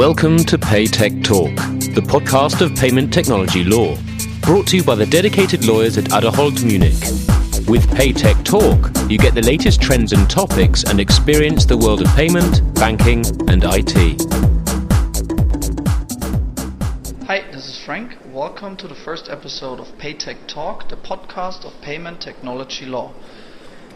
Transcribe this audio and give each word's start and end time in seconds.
Welcome 0.00 0.38
to 0.46 0.56
PayTech 0.56 1.22
Talk, 1.22 1.54
the 1.94 2.00
podcast 2.00 2.62
of 2.62 2.74
payment 2.74 3.12
technology 3.12 3.64
law, 3.64 3.98
brought 4.40 4.66
to 4.68 4.78
you 4.78 4.82
by 4.82 4.94
the 4.94 5.04
dedicated 5.04 5.66
lawyers 5.66 5.98
at 5.98 6.04
Adderholt 6.04 6.64
Munich. 6.64 6.98
With 7.68 7.86
PayTech 7.90 8.42
Talk, 8.42 9.10
you 9.10 9.18
get 9.18 9.34
the 9.34 9.42
latest 9.42 9.82
trends 9.82 10.14
and 10.14 10.28
topics 10.30 10.84
and 10.84 11.00
experience 11.00 11.66
the 11.66 11.76
world 11.76 12.00
of 12.00 12.06
payment, 12.16 12.62
banking, 12.76 13.26
and 13.50 13.62
IT. 13.62 14.22
Hi, 17.26 17.44
this 17.52 17.68
is 17.68 17.78
Frank. 17.84 18.16
Welcome 18.32 18.78
to 18.78 18.88
the 18.88 18.94
first 18.94 19.28
episode 19.28 19.80
of 19.80 19.88
PayTech 19.98 20.46
Talk, 20.46 20.88
the 20.88 20.96
podcast 20.96 21.66
of 21.66 21.78
payment 21.82 22.22
technology 22.22 22.86
law. 22.86 23.12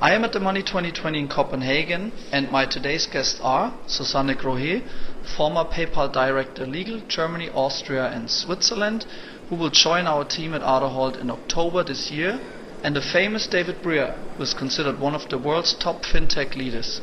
I 0.01 0.13
am 0.13 0.25
at 0.25 0.33
the 0.33 0.41
Money 0.41 0.61
2020 0.61 1.19
in 1.21 1.29
Copenhagen, 1.29 2.13
and 2.33 2.51
my 2.51 2.67
today's 2.67 3.07
guests 3.07 3.39
are 3.41 3.73
Susanne 3.87 4.35
Grohe, 4.35 4.83
former 5.37 5.65
PayPal 5.65 6.13
Director 6.13 6.67
Legal, 6.67 7.01
Germany, 7.09 7.49
Austria, 7.51 8.07
and 8.09 8.29
Switzerland, 8.29 9.07
who 9.49 9.54
will 9.54 9.71
join 9.71 10.07
our 10.09 10.25
team 10.25 10.53
at 10.53 10.63
Adderholt 10.63 11.17
in 11.17 11.31
October 11.31 11.85
this 11.85 12.11
year, 12.11 12.41
and 12.82 12.96
the 12.96 13.01
famous 13.01 13.46
David 13.46 13.81
Brear, 13.82 14.17
who 14.37 14.43
is 14.43 14.53
considered 14.53 14.99
one 14.99 15.15
of 15.15 15.29
the 15.29 15.39
world's 15.39 15.75
top 15.75 16.03
fintech 16.03 16.57
leaders. 16.57 17.01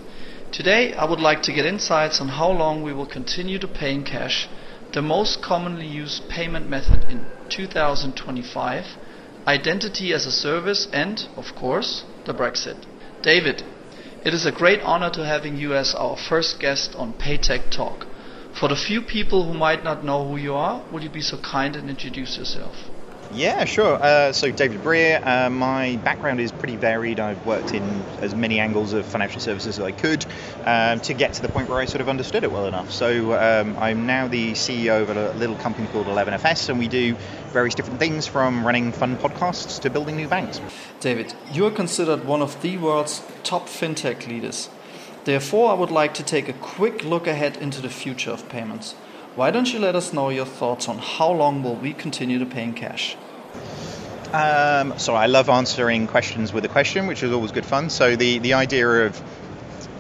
Today, 0.52 0.94
I 0.94 1.06
would 1.06 1.22
like 1.22 1.42
to 1.44 1.54
get 1.54 1.66
insights 1.66 2.20
on 2.20 2.28
how 2.28 2.52
long 2.52 2.84
we 2.84 2.94
will 2.94 3.08
continue 3.08 3.58
to 3.60 3.68
pay 3.70 3.94
in 3.94 4.04
cash, 4.04 4.50
the 4.92 5.02
most 5.02 5.42
commonly 5.42 5.88
used 5.88 6.28
payment 6.30 6.70
method 6.70 7.06
in 7.10 7.26
2025, 7.50 8.86
identity 9.48 10.14
as 10.14 10.26
a 10.26 10.32
service, 10.32 10.88
and, 10.94 11.26
of 11.38 11.56
course, 11.56 12.04
the 12.26 12.34
Brexit. 12.34 12.91
David, 13.22 13.64
it 14.24 14.34
is 14.34 14.46
a 14.46 14.52
great 14.52 14.82
honor 14.82 15.10
to 15.12 15.26
having 15.26 15.58
you 15.58 15.76
as 15.76 15.94
our 15.94 16.18
first 16.18 16.60
guest 16.60 16.96
on 16.96 17.14
Paytech 17.14 17.70
Talk. 17.70 18.06
For 18.54 18.68
the 18.68 18.76
few 18.76 19.02
people 19.02 19.46
who 19.46 19.54
might 19.54 19.84
not 19.84 20.04
know 20.04 20.28
who 20.28 20.38
you 20.38 20.56
are, 20.56 20.84
would 20.92 21.04
you 21.04 21.10
be 21.10 21.22
so 21.22 21.38
kind 21.38 21.76
and 21.76 21.90
introduce 21.90 22.38
yourself? 22.38 22.91
Yeah, 23.34 23.64
sure. 23.64 23.96
Uh, 23.96 24.34
so, 24.34 24.52
David 24.52 24.84
Brear, 24.84 25.22
uh, 25.26 25.50
my 25.50 25.96
background 26.04 26.42
is 26.42 26.52
pretty 26.52 26.76
varied. 26.76 27.20
I've 27.20 27.46
worked 27.46 27.74
in 27.74 27.84
as 28.20 28.36
many 28.36 28.60
angles 28.60 28.92
of 28.92 29.06
financial 29.06 29.40
services 29.40 29.80
as 29.80 29.86
I 29.86 29.92
could 29.92 30.26
um, 30.66 31.00
to 31.02 31.14
get 31.14 31.34
to 31.34 31.42
the 31.42 31.48
point 31.48 31.70
where 31.70 31.80
I 31.80 31.86
sort 31.86 32.02
of 32.02 32.10
understood 32.10 32.44
it 32.44 32.52
well 32.52 32.66
enough. 32.66 32.92
So, 32.92 33.34
um, 33.34 33.78
I'm 33.78 34.06
now 34.06 34.28
the 34.28 34.52
CEO 34.52 35.02
of 35.02 35.10
a 35.10 35.34
little 35.34 35.56
company 35.56 35.88
called 35.88 36.08
11FS, 36.08 36.70
and 36.70 36.78
we 36.78 36.90
do 36.90 37.16
various 37.54 37.74
different 37.74 38.00
things 38.00 38.28
from 38.28 38.66
running 38.66 38.92
fun 38.92 39.16
podcasts 39.16 39.80
to 39.82 39.90
building 39.90 40.18
new 40.18 40.28
banks. 40.28 40.60
David, 41.00 41.34
you 41.54 41.66
are 41.66 41.72
considered 41.72 42.26
one 42.26 42.42
of 42.42 42.62
the 42.62 42.78
world's 42.78 43.22
top 43.44 43.68
fintech 43.68 44.28
leaders. 44.28 44.70
Therefore, 45.24 45.72
I 45.72 45.74
would 45.76 45.92
like 45.92 46.14
to 46.16 46.24
take 46.24 46.50
a 46.50 46.54
quick 46.54 47.06
look 47.06 47.28
ahead 47.28 47.56
into 47.58 47.82
the 47.82 47.90
future 47.90 48.32
of 48.32 48.50
payments. 48.50 48.96
Why 49.36 49.50
don't 49.50 49.72
you 49.72 49.80
let 49.80 49.96
us 49.96 50.12
know 50.12 50.30
your 50.30 50.46
thoughts 50.46 50.90
on 50.90 50.98
how 50.98 51.32
long 51.32 51.64
will 51.64 51.76
we 51.76 51.94
continue 51.94 52.38
to 52.40 52.46
pay 52.46 52.64
in 52.64 52.74
cash? 52.74 53.16
Um, 54.34 55.00
so 55.00 55.16
I 55.16 55.28
love 55.28 55.48
answering 55.48 56.08
questions 56.08 56.52
with 56.52 56.66
a 56.66 56.68
question, 56.68 57.08
which 57.08 57.24
is 57.24 57.32
always 57.32 57.54
good 57.54 57.66
fun. 57.66 57.90
So 57.90 58.18
the, 58.18 58.40
the 58.40 58.56
idea 58.56 58.88
of 58.88 59.22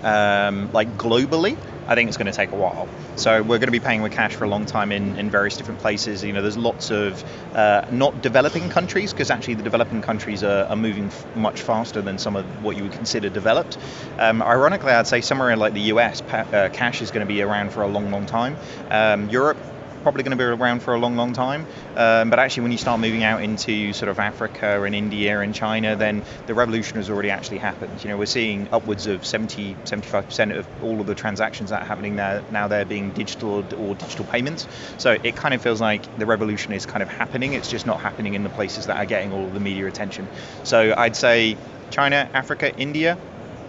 um, 0.03 0.69
like 0.73 0.97
globally, 0.97 1.57
I 1.87 1.95
think 1.95 2.07
it's 2.07 2.17
going 2.17 2.31
to 2.31 2.31
take 2.31 2.51
a 2.51 2.55
while. 2.55 2.87
So 3.15 3.41
we're 3.41 3.57
going 3.59 3.67
to 3.67 3.71
be 3.71 3.79
paying 3.79 4.01
with 4.01 4.11
cash 4.13 4.35
for 4.35 4.45
a 4.45 4.49
long 4.49 4.65
time 4.65 4.91
in, 4.91 5.15
in 5.17 5.29
various 5.29 5.57
different 5.57 5.79
places. 5.79 6.23
You 6.23 6.33
know, 6.33 6.41
there's 6.41 6.57
lots 6.57 6.91
of 6.91 7.23
uh, 7.55 7.81
not 7.91 8.21
developing 8.21 8.69
countries 8.69 9.11
because 9.11 9.29
actually 9.29 9.55
the 9.55 9.63
developing 9.63 10.01
countries 10.01 10.43
are, 10.43 10.65
are 10.65 10.75
moving 10.75 11.05
f- 11.05 11.35
much 11.35 11.61
faster 11.61 12.01
than 12.01 12.17
some 12.17 12.35
of 12.35 12.45
what 12.63 12.77
you 12.77 12.83
would 12.83 12.91
consider 12.93 13.29
developed. 13.29 13.77
Um, 14.17 14.41
ironically, 14.41 14.91
I'd 14.91 15.07
say 15.07 15.21
somewhere 15.21 15.51
in 15.51 15.59
like 15.59 15.73
the 15.73 15.91
US, 15.93 16.21
pa- 16.21 16.47
uh, 16.51 16.69
cash 16.69 17.01
is 17.01 17.11
going 17.11 17.25
to 17.25 17.31
be 17.31 17.41
around 17.41 17.71
for 17.71 17.81
a 17.81 17.87
long, 17.87 18.11
long 18.11 18.25
time. 18.25 18.57
Um, 18.89 19.29
Europe, 19.29 19.57
probably 20.01 20.23
going 20.23 20.37
to 20.37 20.37
be 20.37 20.43
around 20.43 20.81
for 20.81 20.93
a 20.93 20.99
long, 20.99 21.15
long 21.15 21.33
time. 21.33 21.65
Um, 21.95 22.29
but 22.29 22.39
actually, 22.39 22.63
when 22.63 22.71
you 22.71 22.77
start 22.77 22.99
moving 22.99 23.23
out 23.23 23.43
into 23.43 23.93
sort 23.93 24.09
of 24.09 24.19
Africa 24.19 24.83
and 24.83 24.93
India 24.95 25.39
and 25.39 25.53
China, 25.53 25.95
then 25.95 26.23
the 26.47 26.53
revolution 26.53 26.97
has 26.97 27.09
already 27.09 27.29
actually 27.29 27.59
happened. 27.59 28.03
You 28.03 28.09
know, 28.09 28.17
we're 28.17 28.25
seeing 28.25 28.67
upwards 28.71 29.07
of 29.07 29.25
70, 29.25 29.75
75% 29.85 30.57
of 30.57 30.67
all 30.83 30.99
of 30.99 31.07
the 31.07 31.15
transactions 31.15 31.69
that 31.69 31.81
are 31.81 31.85
happening 31.85 32.15
there 32.15 32.43
now 32.51 32.67
they're 32.67 32.85
being 32.85 33.11
digital 33.11 33.65
or 33.77 33.95
digital 33.95 34.25
payments. 34.25 34.67
So 34.97 35.17
it 35.23 35.35
kind 35.35 35.53
of 35.53 35.61
feels 35.61 35.81
like 35.81 36.17
the 36.17 36.25
revolution 36.25 36.73
is 36.73 36.85
kind 36.85 37.03
of 37.03 37.09
happening. 37.09 37.53
It's 37.53 37.69
just 37.69 37.85
not 37.85 37.99
happening 37.99 38.33
in 38.33 38.43
the 38.43 38.49
places 38.49 38.87
that 38.87 38.97
are 38.97 39.05
getting 39.05 39.31
all 39.31 39.45
of 39.45 39.53
the 39.53 39.59
media 39.59 39.87
attention. 39.87 40.27
So 40.63 40.93
I'd 40.97 41.15
say 41.15 41.57
China, 41.89 42.29
Africa, 42.33 42.75
India. 42.75 43.17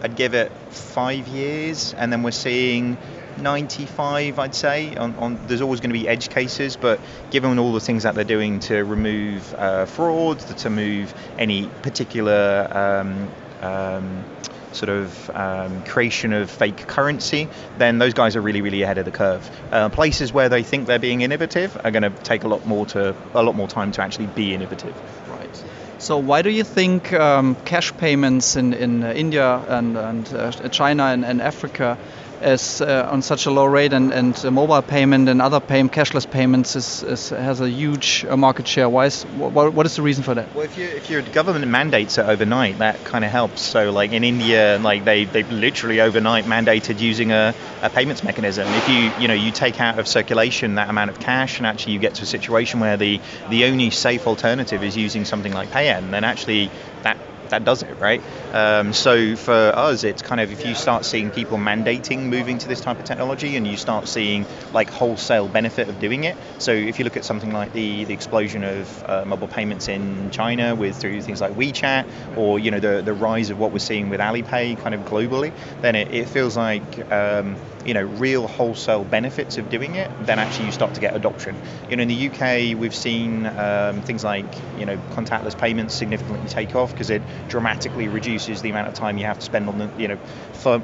I'd 0.03 0.17
give 0.17 0.35
it 0.35 0.51
five 0.71 1.29
years, 1.29 1.95
and 1.97 2.13
then 2.13 2.25
we're 2.25 2.33
seeing 2.33 2.97
95, 3.39 4.39
I'd 4.39 4.55
say. 4.55 4.95
On, 4.97 5.15
on, 5.17 5.39
there's 5.47 5.61
always 5.61 5.81
going 5.81 5.93
to 5.93 5.99
be 5.99 6.09
edge 6.09 6.29
cases, 6.29 6.77
but 6.77 7.01
given 7.31 7.59
all 7.59 7.73
the 7.73 7.81
things 7.81 8.03
that 8.05 8.15
they're 8.15 8.25
doing 8.25 8.61
to 8.61 8.83
remove 8.85 9.55
uh, 9.55 9.87
fraud, 9.87 10.39
to 10.41 10.71
move 10.71 11.15
any 11.39 11.69
particular 11.83 12.69
um, 12.71 13.29
um, 13.63 14.25
sort 14.73 14.89
of 14.89 15.31
um, 15.31 15.85
creation 15.85 16.33
of 16.33 16.51
fake 16.51 16.87
currency, 16.87 17.49
then 17.79 17.99
those 17.99 18.15
guys 18.15 18.37
are 18.37 18.41
really, 18.41 18.61
really 18.61 18.83
ahead 18.83 18.99
of 18.99 19.05
the 19.05 19.11
curve. 19.11 19.49
Uh, 19.71 19.89
places 19.89 20.33
where 20.33 20.49
they 20.49 20.63
think 20.63 20.87
they're 20.87 20.99
being 20.99 21.21
innovative 21.21 21.77
are 21.85 21.91
going 21.91 22.03
to 22.03 22.11
take 22.23 22.45
a 22.45 22.49
lot 22.49 22.67
more 22.67 22.87
to 22.87 23.15
a 23.35 23.43
lot 23.43 23.55
more 23.55 23.69
time 23.69 23.93
to 23.93 24.03
actually 24.03 24.27
be 24.27 24.55
innovative. 24.55 24.95
Right. 25.29 25.65
So 25.99 26.19
why 26.19 26.43
do 26.43 26.51
you 26.51 26.65
think 26.65 27.13
um, 27.13 27.55
cash 27.65 27.97
payments 27.97 28.57
in, 28.57 28.73
in 28.73 29.05
India 29.05 29.63
and, 29.69 29.97
and 29.97 30.35
uh, 30.35 30.51
China 30.69 31.05
and, 31.05 31.25
and 31.25 31.41
Africa 31.41 31.97
is 32.43 32.81
uh, 32.81 33.09
on 33.11 33.23
such 33.23 33.47
a 33.47 33.51
low 33.51 33.65
rate, 33.65 33.93
and, 33.93 34.13
and 34.13 34.53
mobile 34.53 34.83
payment 34.83 35.29
and 35.29 35.41
other 35.41 35.61
pay 35.61 35.83
cashless 35.85 36.29
payments 36.31 36.77
is, 36.77 37.03
is 37.03 37.31
has 37.31 37.61
a 37.61 37.69
huge 37.69 38.25
uh, 38.29 38.37
market 38.37 38.67
share. 38.67 38.89
Why 38.89 39.07
is, 39.07 39.23
what, 39.23 39.73
what 39.73 39.87
is 39.87 39.97
the 39.97 40.03
reason 40.03 40.23
for 40.23 40.35
that? 40.35 40.55
Well, 40.55 40.65
if, 40.65 40.77
you, 40.77 40.85
if 40.85 41.11
your 41.11 41.23
government 41.23 41.67
mandates 41.67 42.19
it 42.19 42.27
overnight, 42.27 42.79
that 42.79 43.05
kind 43.05 43.25
of 43.25 43.31
helps. 43.31 43.63
So, 43.63 43.91
like 43.91 44.13
in 44.13 44.25
India, 44.25 44.79
like 44.83 45.05
they 45.05 45.25
they 45.25 45.43
literally 45.45 46.01
overnight 46.01 46.45
mandated 46.45 47.01
using 47.01 47.33
a, 47.33 47.55
a 47.83 47.91
payments 47.91 48.23
mechanism. 48.23 48.67
If 48.69 48.89
you 48.89 49.11
you 49.21 49.29
know 49.29 49.35
you 49.35 49.51
take 49.51 49.81
out 49.81 49.99
of 49.99 50.07
circulation 50.07 50.77
that 50.77 50.89
amount 50.89 51.11
of 51.11 51.21
cash, 51.21 51.59
and 51.59 51.67
actually 51.67 51.95
you 51.95 51.99
get 51.99 52.15
to 52.17 52.23
a 52.23 52.27
situation 52.27 52.81
where 52.81 52.97
the 52.97 53.21
the 53.51 53.65
only 53.65 53.91
safe 53.91 54.27
alternative 54.27 54.83
is 54.83 54.97
using 54.97 55.25
something 55.25 55.53
like 55.53 55.71
Paytm, 55.71 56.11
then 56.11 56.25
actually 56.25 56.71
that 57.03 57.17
that 57.53 57.65
does 57.65 57.83
it, 57.83 58.01
right? 58.01 58.23
Um, 58.55 58.93
so 58.95 59.37
for 59.37 59.53
us, 59.53 60.05
it's 60.05 60.23
kind 60.23 60.41
of 60.41 60.51
if 60.51 60.67
you 60.67 60.75
start 60.75 61.05
seeing 61.05 61.31
people 61.31 61.59
mandating 61.59 62.29
moving 62.29 62.59
to 62.59 62.69
this 62.69 62.81
type 62.81 62.99
of 62.99 63.05
technology, 63.05 63.57
and 63.57 63.67
you 63.67 63.77
start 63.77 64.09
seeing 64.09 64.47
like 64.73 64.91
wholesale 64.91 65.49
benefit 65.49 65.89
of 65.89 66.01
doing 66.01 66.25
it. 66.25 66.37
So 66.59 66.73
if 66.73 66.99
you 66.99 67.05
look 67.05 67.17
at 67.17 67.25
something 67.25 67.53
like 67.53 67.73
the 67.73 68.05
the 68.05 68.15
explosion 68.15 68.65
of 68.65 69.05
uh, 69.07 69.25
mobile 69.27 69.49
payments 69.49 69.89
in 69.89 70.31
China 70.31 70.75
with 70.75 70.97
through 70.97 71.21
things 71.21 71.41
like 71.41 71.53
WeChat, 71.53 72.07
or 72.37 72.59
you 72.59 72.71
know 72.71 72.81
the 72.81 73.03
the 73.03 73.13
rise 73.13 73.51
of 73.51 73.59
what 73.59 73.71
we're 73.71 73.79
seeing 73.79 74.09
with 74.09 74.21
Alipay 74.21 74.79
kind 74.79 74.95
of 74.95 75.03
globally, 75.03 75.53
then 75.83 75.95
it, 75.95 76.13
it 76.13 76.29
feels 76.29 76.57
like 76.57 77.13
um, 77.13 77.57
you 77.85 77.93
know 77.93 78.03
real 78.03 78.47
wholesale 78.47 79.05
benefits 79.05 79.59
of 79.59 79.69
doing 79.69 79.95
it, 79.95 80.11
then 80.25 80.39
actually 80.39 80.67
you 80.67 80.73
start 80.73 80.95
to 80.95 81.01
get 81.01 81.15
adoption. 81.15 81.55
You 81.91 81.97
know, 81.97 82.03
in 82.03 82.09
the 82.09 82.29
UK, 82.29 82.79
we've 82.79 82.95
seen 82.95 83.47
um, 83.47 84.01
things 84.03 84.25
like 84.25 84.47
you 84.79 84.87
know 84.87 84.97
contactless 85.11 85.59
payments 85.59 85.95
significantly 85.95 86.49
take 86.49 86.75
off 86.75 86.91
because 86.93 87.11
it 87.11 87.23
dramatically 87.49 88.09
reduces 88.09 88.63
the 88.63 88.71
amount 88.71 88.89
of 88.89 88.95
time 88.95 89.19
you 89.19 89.25
have 89.25 89.39
to 89.39 89.45
spend 89.45 89.69
on 89.69 89.79
the 89.79 89.91
you 89.99 90.09
know 90.09 90.19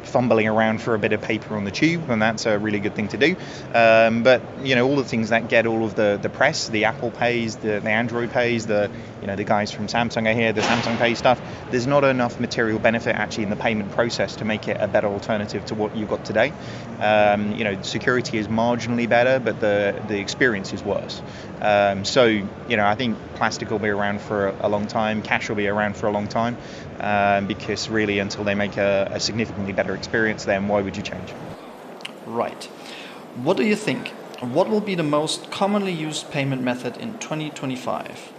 fumbling 0.03 0.49
around 0.49 0.83
for 0.83 0.95
a 0.95 0.99
bit 0.99 1.13
of 1.13 1.23
paper 1.23 1.57
on 1.57 1.65
the 1.65 1.71
tube, 1.71 2.11
and 2.11 2.21
that's 2.21 2.47
a 2.47 2.59
really 2.59 2.81
good 2.81 2.95
thing 2.95 3.09
to 3.09 3.17
do. 3.17 3.37
Um, 3.75 4.23
but 4.23 4.43
you 4.63 4.75
know 4.75 4.89
all 4.89 4.97
the 4.97 5.05
things 5.05 5.31
that 5.31 5.49
get 5.49 5.67
all 5.67 5.85
of 5.85 5.95
the 5.95 6.19
the 6.21 6.29
press, 6.29 6.69
the 6.69 6.87
Apple 6.87 7.11
Pays, 7.11 7.57
the, 7.57 7.81
the 7.81 7.91
Android 7.91 8.31
Pays, 8.31 8.67
the 8.67 8.91
you 9.21 9.27
know 9.27 9.37
the 9.37 9.45
guys 9.45 9.71
from 9.71 9.87
Samsung 9.87 10.29
are 10.29 10.35
here, 10.35 10.53
the 10.53 10.61
Samsung 10.63 10.99
Pay 10.99 11.15
stuff. 11.15 11.41
There's 11.71 11.87
not 11.87 12.05
enough 12.05 12.41
material 12.41 12.79
benefit 12.79 13.15
actually 13.15 13.45
in 13.45 13.51
the 13.51 13.57
payment 13.57 13.93
process 13.93 14.37
to 14.37 14.45
make 14.45 14.69
it 14.69 14.77
a 14.81 14.89
better 14.89 15.09
alternative 15.09 15.65
to 15.67 15.75
what 15.75 15.97
you've 15.97 16.09
got 16.09 16.25
today. 16.25 16.53
Um, 17.01 17.53
you 17.53 17.65
know, 17.65 17.81
security 17.83 18.39
is 18.39 18.49
marginally 18.49 19.09
better, 19.09 19.39
but 19.39 19.61
the 19.61 20.01
the 20.09 20.19
experience 20.19 20.73
is 20.73 20.83
worse. 20.83 21.23
Um, 21.61 22.05
so 22.05 22.25
you 22.25 22.77
know, 22.77 22.87
I 22.87 22.95
think 22.95 23.17
plastic 23.35 23.71
will 23.71 23.79
be 23.79 23.89
around 23.89 24.21
for 24.21 24.49
a, 24.49 24.67
a 24.67 24.69
long 24.69 24.87
time, 24.87 25.23
cash 25.23 25.49
will 25.49 25.57
be 25.57 25.69
around 25.69 25.97
for 25.97 26.07
a 26.07 26.11
long 26.11 26.27
time, 26.27 26.38
um, 27.01 27.47
because 27.47 27.89
really 27.89 28.19
until 28.19 28.45
they 28.45 28.55
make 28.55 28.77
a, 28.77 29.09
a 29.11 29.21
significantly 29.21 29.73
better 29.73 29.95
experience, 29.95 30.45
then 30.45 30.69
why 30.69 30.81
would 30.81 30.97
you 30.97 31.03
change? 31.03 31.35
Right. 32.27 32.69
What 33.43 33.57
do 33.57 33.65
you 33.65 33.77
think? 33.77 34.09
What 34.41 34.69
will 34.69 34.81
be 34.81 34.95
the 34.95 35.03
most 35.03 35.51
commonly 35.51 35.93
used 35.93 36.31
payment 36.31 36.63
method 36.63 36.97
in 36.97 37.19
2025? 37.19 38.33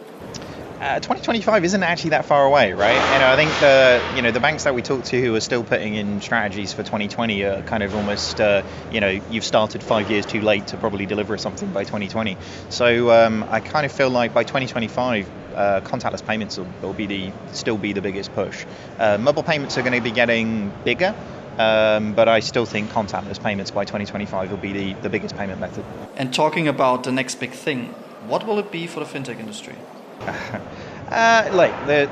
Uh, 0.79 0.95
2025 0.95 1.65
isn't 1.65 1.83
actually 1.83 2.11
that 2.11 2.23
far 2.23 2.45
away, 2.45 2.71
right? 2.71 2.93
You 2.93 3.19
know, 3.19 3.29
I 3.29 3.35
think 3.35 3.51
the 3.59 4.01
you 4.15 4.21
know 4.21 4.31
the 4.31 4.39
banks 4.39 4.63
that 4.63 4.73
we 4.73 4.81
talk 4.81 5.03
to 5.05 5.21
who 5.21 5.35
are 5.35 5.41
still 5.41 5.61
putting 5.61 5.95
in 5.95 6.21
strategies 6.21 6.71
for 6.71 6.83
2020 6.83 7.43
are 7.43 7.61
kind 7.63 7.83
of 7.83 7.93
almost 7.93 8.39
uh, 8.39 8.63
you 8.89 9.01
know 9.01 9.19
you've 9.29 9.43
started 9.43 9.83
five 9.83 10.09
years 10.09 10.25
too 10.25 10.39
late 10.39 10.67
to 10.67 10.77
probably 10.77 11.05
deliver 11.05 11.37
something 11.37 11.69
by 11.71 11.83
2020. 11.83 12.37
So 12.69 13.11
um, 13.11 13.45
I 13.49 13.59
kind 13.59 13.85
of 13.85 13.91
feel 13.91 14.09
like 14.09 14.33
by 14.33 14.45
2025 14.45 15.29
uh, 15.59 15.81
contactless 15.81 16.25
payments 16.25 16.57
will, 16.57 16.67
will, 16.81 16.93
be 16.93 17.05
the 17.05 17.31
still 17.51 17.77
be 17.77 17.93
the 17.93 18.01
biggest 18.01 18.33
push. 18.33 18.65
Uh, 18.97 19.17
mobile 19.17 19.43
payments 19.43 19.77
are 19.77 19.81
going 19.81 19.93
to 19.93 20.01
be 20.01 20.11
getting 20.11 20.71
bigger 20.85 21.13
Um, 21.59 22.13
but 22.13 22.29
I 22.29 22.39
still 22.39 22.65
think 22.65 22.89
contactless 22.89 23.43
payments 23.43 23.69
by 23.69 23.83
2025 23.83 24.49
will 24.49 24.57
be 24.57 24.71
the, 24.71 24.93
the 25.01 25.09
biggest 25.09 25.35
payment 25.35 25.59
method. 25.59 25.83
And 26.15 26.33
talking 26.33 26.69
about 26.69 27.03
the 27.03 27.11
next 27.11 27.35
big 27.35 27.51
thing, 27.51 27.87
what 28.27 28.47
will 28.47 28.59
it 28.59 28.71
be 28.71 28.87
for 28.87 29.01
the 29.01 29.05
fintech 29.05 29.39
industry? 29.39 29.75
Uh, 31.11 31.49
like 31.53 31.71
the, 31.87 32.07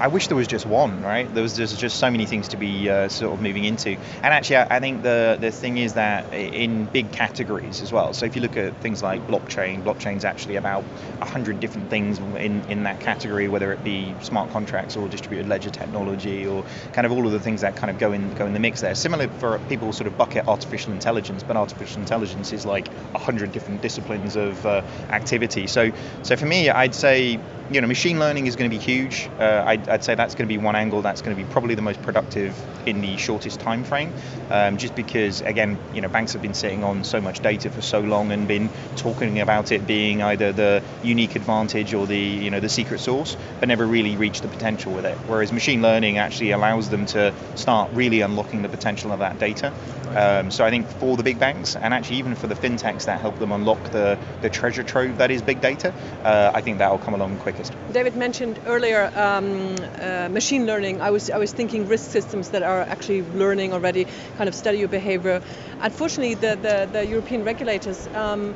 I 0.00 0.08
wish 0.08 0.26
there 0.26 0.36
was 0.36 0.48
just 0.48 0.66
one, 0.66 1.00
right? 1.02 1.32
There 1.32 1.44
was 1.44 1.56
there's 1.56 1.76
just 1.76 2.00
so 2.00 2.10
many 2.10 2.26
things 2.26 2.48
to 2.48 2.56
be 2.56 2.90
uh, 2.90 3.08
sort 3.08 3.32
of 3.32 3.40
moving 3.40 3.64
into, 3.64 3.90
and 3.90 4.34
actually, 4.34 4.56
I, 4.56 4.76
I, 4.76 4.80
think 4.80 5.04
the 5.04 5.38
the 5.40 5.52
thing 5.52 5.78
is 5.78 5.94
that 5.94 6.32
in 6.34 6.86
big 6.86 7.12
categories 7.12 7.82
as 7.82 7.92
well. 7.92 8.12
So 8.12 8.26
if 8.26 8.34
you 8.34 8.42
look 8.42 8.56
at 8.56 8.76
things 8.80 9.00
like 9.00 9.24
blockchain, 9.28 9.84
blockchain's 9.84 10.24
actually 10.24 10.56
about 10.56 10.82
hundred 11.20 11.60
different 11.60 11.88
things 11.88 12.18
in 12.18 12.64
in 12.68 12.82
that 12.82 12.98
category, 12.98 13.46
whether 13.46 13.72
it 13.72 13.84
be 13.84 14.12
smart 14.22 14.50
contracts 14.50 14.96
or 14.96 15.08
distributed 15.08 15.48
ledger 15.48 15.70
technology 15.70 16.44
or 16.44 16.64
kind 16.92 17.06
of 17.06 17.12
all 17.12 17.24
of 17.24 17.30
the 17.30 17.40
things 17.40 17.60
that 17.60 17.76
kind 17.76 17.90
of 17.90 17.98
go 17.98 18.10
in 18.10 18.34
go 18.34 18.44
in 18.44 18.54
the 18.54 18.60
mix 18.60 18.80
there. 18.80 18.96
Similar 18.96 19.28
for 19.28 19.60
people 19.68 19.92
sort 19.92 20.08
of 20.08 20.18
bucket 20.18 20.48
artificial 20.48 20.92
intelligence, 20.92 21.44
but 21.44 21.56
artificial 21.56 22.00
intelligence 22.00 22.52
is 22.52 22.66
like 22.66 22.88
hundred 23.14 23.52
different 23.52 23.82
disciplines 23.82 24.34
of 24.34 24.66
uh, 24.66 24.82
activity. 25.10 25.68
So 25.68 25.92
so 26.24 26.34
for 26.34 26.46
me, 26.46 26.70
I'd 26.70 26.96
say 26.96 27.38
you 27.70 27.80
know, 27.80 27.86
machine 27.86 28.18
learning 28.18 28.46
is 28.46 28.56
going 28.56 28.70
to 28.70 28.76
be 28.76 28.82
huge. 28.82 29.28
Uh, 29.38 29.62
I'd, 29.66 29.88
I'd, 29.88 30.04
say 30.04 30.14
that's 30.14 30.34
going 30.34 30.48
to 30.48 30.52
be 30.52 30.58
one 30.58 30.76
angle 30.76 31.02
that's 31.02 31.22
going 31.22 31.36
to 31.36 31.42
be 31.42 31.48
probably 31.50 31.74
the 31.74 31.82
most 31.82 32.02
productive 32.02 32.54
in 32.86 33.00
the 33.00 33.16
shortest 33.16 33.60
time 33.60 33.84
frame, 33.84 34.12
um, 34.50 34.76
just 34.76 34.94
because 34.94 35.40
again, 35.42 35.78
you 35.94 36.00
know, 36.00 36.08
banks 36.08 36.32
have 36.32 36.42
been 36.42 36.54
sitting 36.54 36.84
on 36.84 37.04
so 37.04 37.20
much 37.20 37.40
data 37.40 37.70
for 37.70 37.80
so 37.80 38.00
long 38.00 38.32
and 38.32 38.48
been 38.48 38.68
talking 38.96 39.40
about 39.40 39.72
it 39.72 39.86
being 39.86 40.22
either 40.22 40.52
the 40.52 40.82
unique 41.02 41.36
advantage 41.36 41.94
or 41.94 42.06
the 42.06 42.18
you 42.18 42.50
know 42.50 42.60
the 42.60 42.68
secret 42.68 43.00
sauce, 43.00 43.36
but 43.60 43.68
never 43.68 43.86
really 43.86 44.16
reached 44.16 44.42
the 44.42 44.48
potential 44.48 44.92
with 44.92 45.06
it. 45.06 45.16
Whereas 45.26 45.52
machine 45.52 45.80
learning 45.82 46.18
actually 46.18 46.50
allows 46.50 46.90
them 46.90 47.06
to 47.06 47.32
start 47.54 47.90
really 47.92 48.20
unlocking 48.20 48.62
the 48.62 48.68
potential 48.68 49.12
of 49.12 49.20
that 49.20 49.38
data. 49.38 49.72
Um, 50.14 50.50
so 50.50 50.64
I 50.64 50.70
think 50.70 50.86
for 50.86 51.16
the 51.16 51.22
big 51.22 51.38
banks 51.38 51.74
and 51.74 51.94
actually 51.94 52.16
even 52.16 52.34
for 52.34 52.46
the 52.46 52.54
fintechs 52.54 53.06
that 53.06 53.20
help 53.20 53.38
them 53.38 53.50
unlock 53.50 53.82
the, 53.92 54.18
the 54.42 54.50
treasure 54.50 54.82
trove 54.82 55.16
that 55.18 55.30
is 55.30 55.40
big 55.40 55.62
data, 55.62 55.94
uh, 56.22 56.50
I 56.52 56.60
think 56.60 56.78
that 56.78 56.90
will 56.90 56.98
come 56.98 57.14
along 57.14 57.38
quicker. 57.38 57.61
David 57.92 58.16
mentioned 58.16 58.58
earlier 58.66 59.10
um, 59.14 59.76
uh, 60.00 60.28
machine 60.30 60.66
learning. 60.66 61.00
I 61.00 61.10
was 61.10 61.30
I 61.30 61.38
was 61.38 61.52
thinking 61.52 61.88
risk 61.88 62.10
systems 62.10 62.50
that 62.50 62.62
are 62.62 62.82
actually 62.82 63.22
learning 63.34 63.72
already, 63.72 64.06
kind 64.36 64.48
of 64.48 64.54
study 64.54 64.78
your 64.78 64.88
behavior. 64.88 65.42
Unfortunately, 65.80 66.34
the 66.34 66.56
the, 66.56 66.88
the 66.92 67.06
European 67.06 67.44
regulators. 67.44 68.06
Um, 68.14 68.54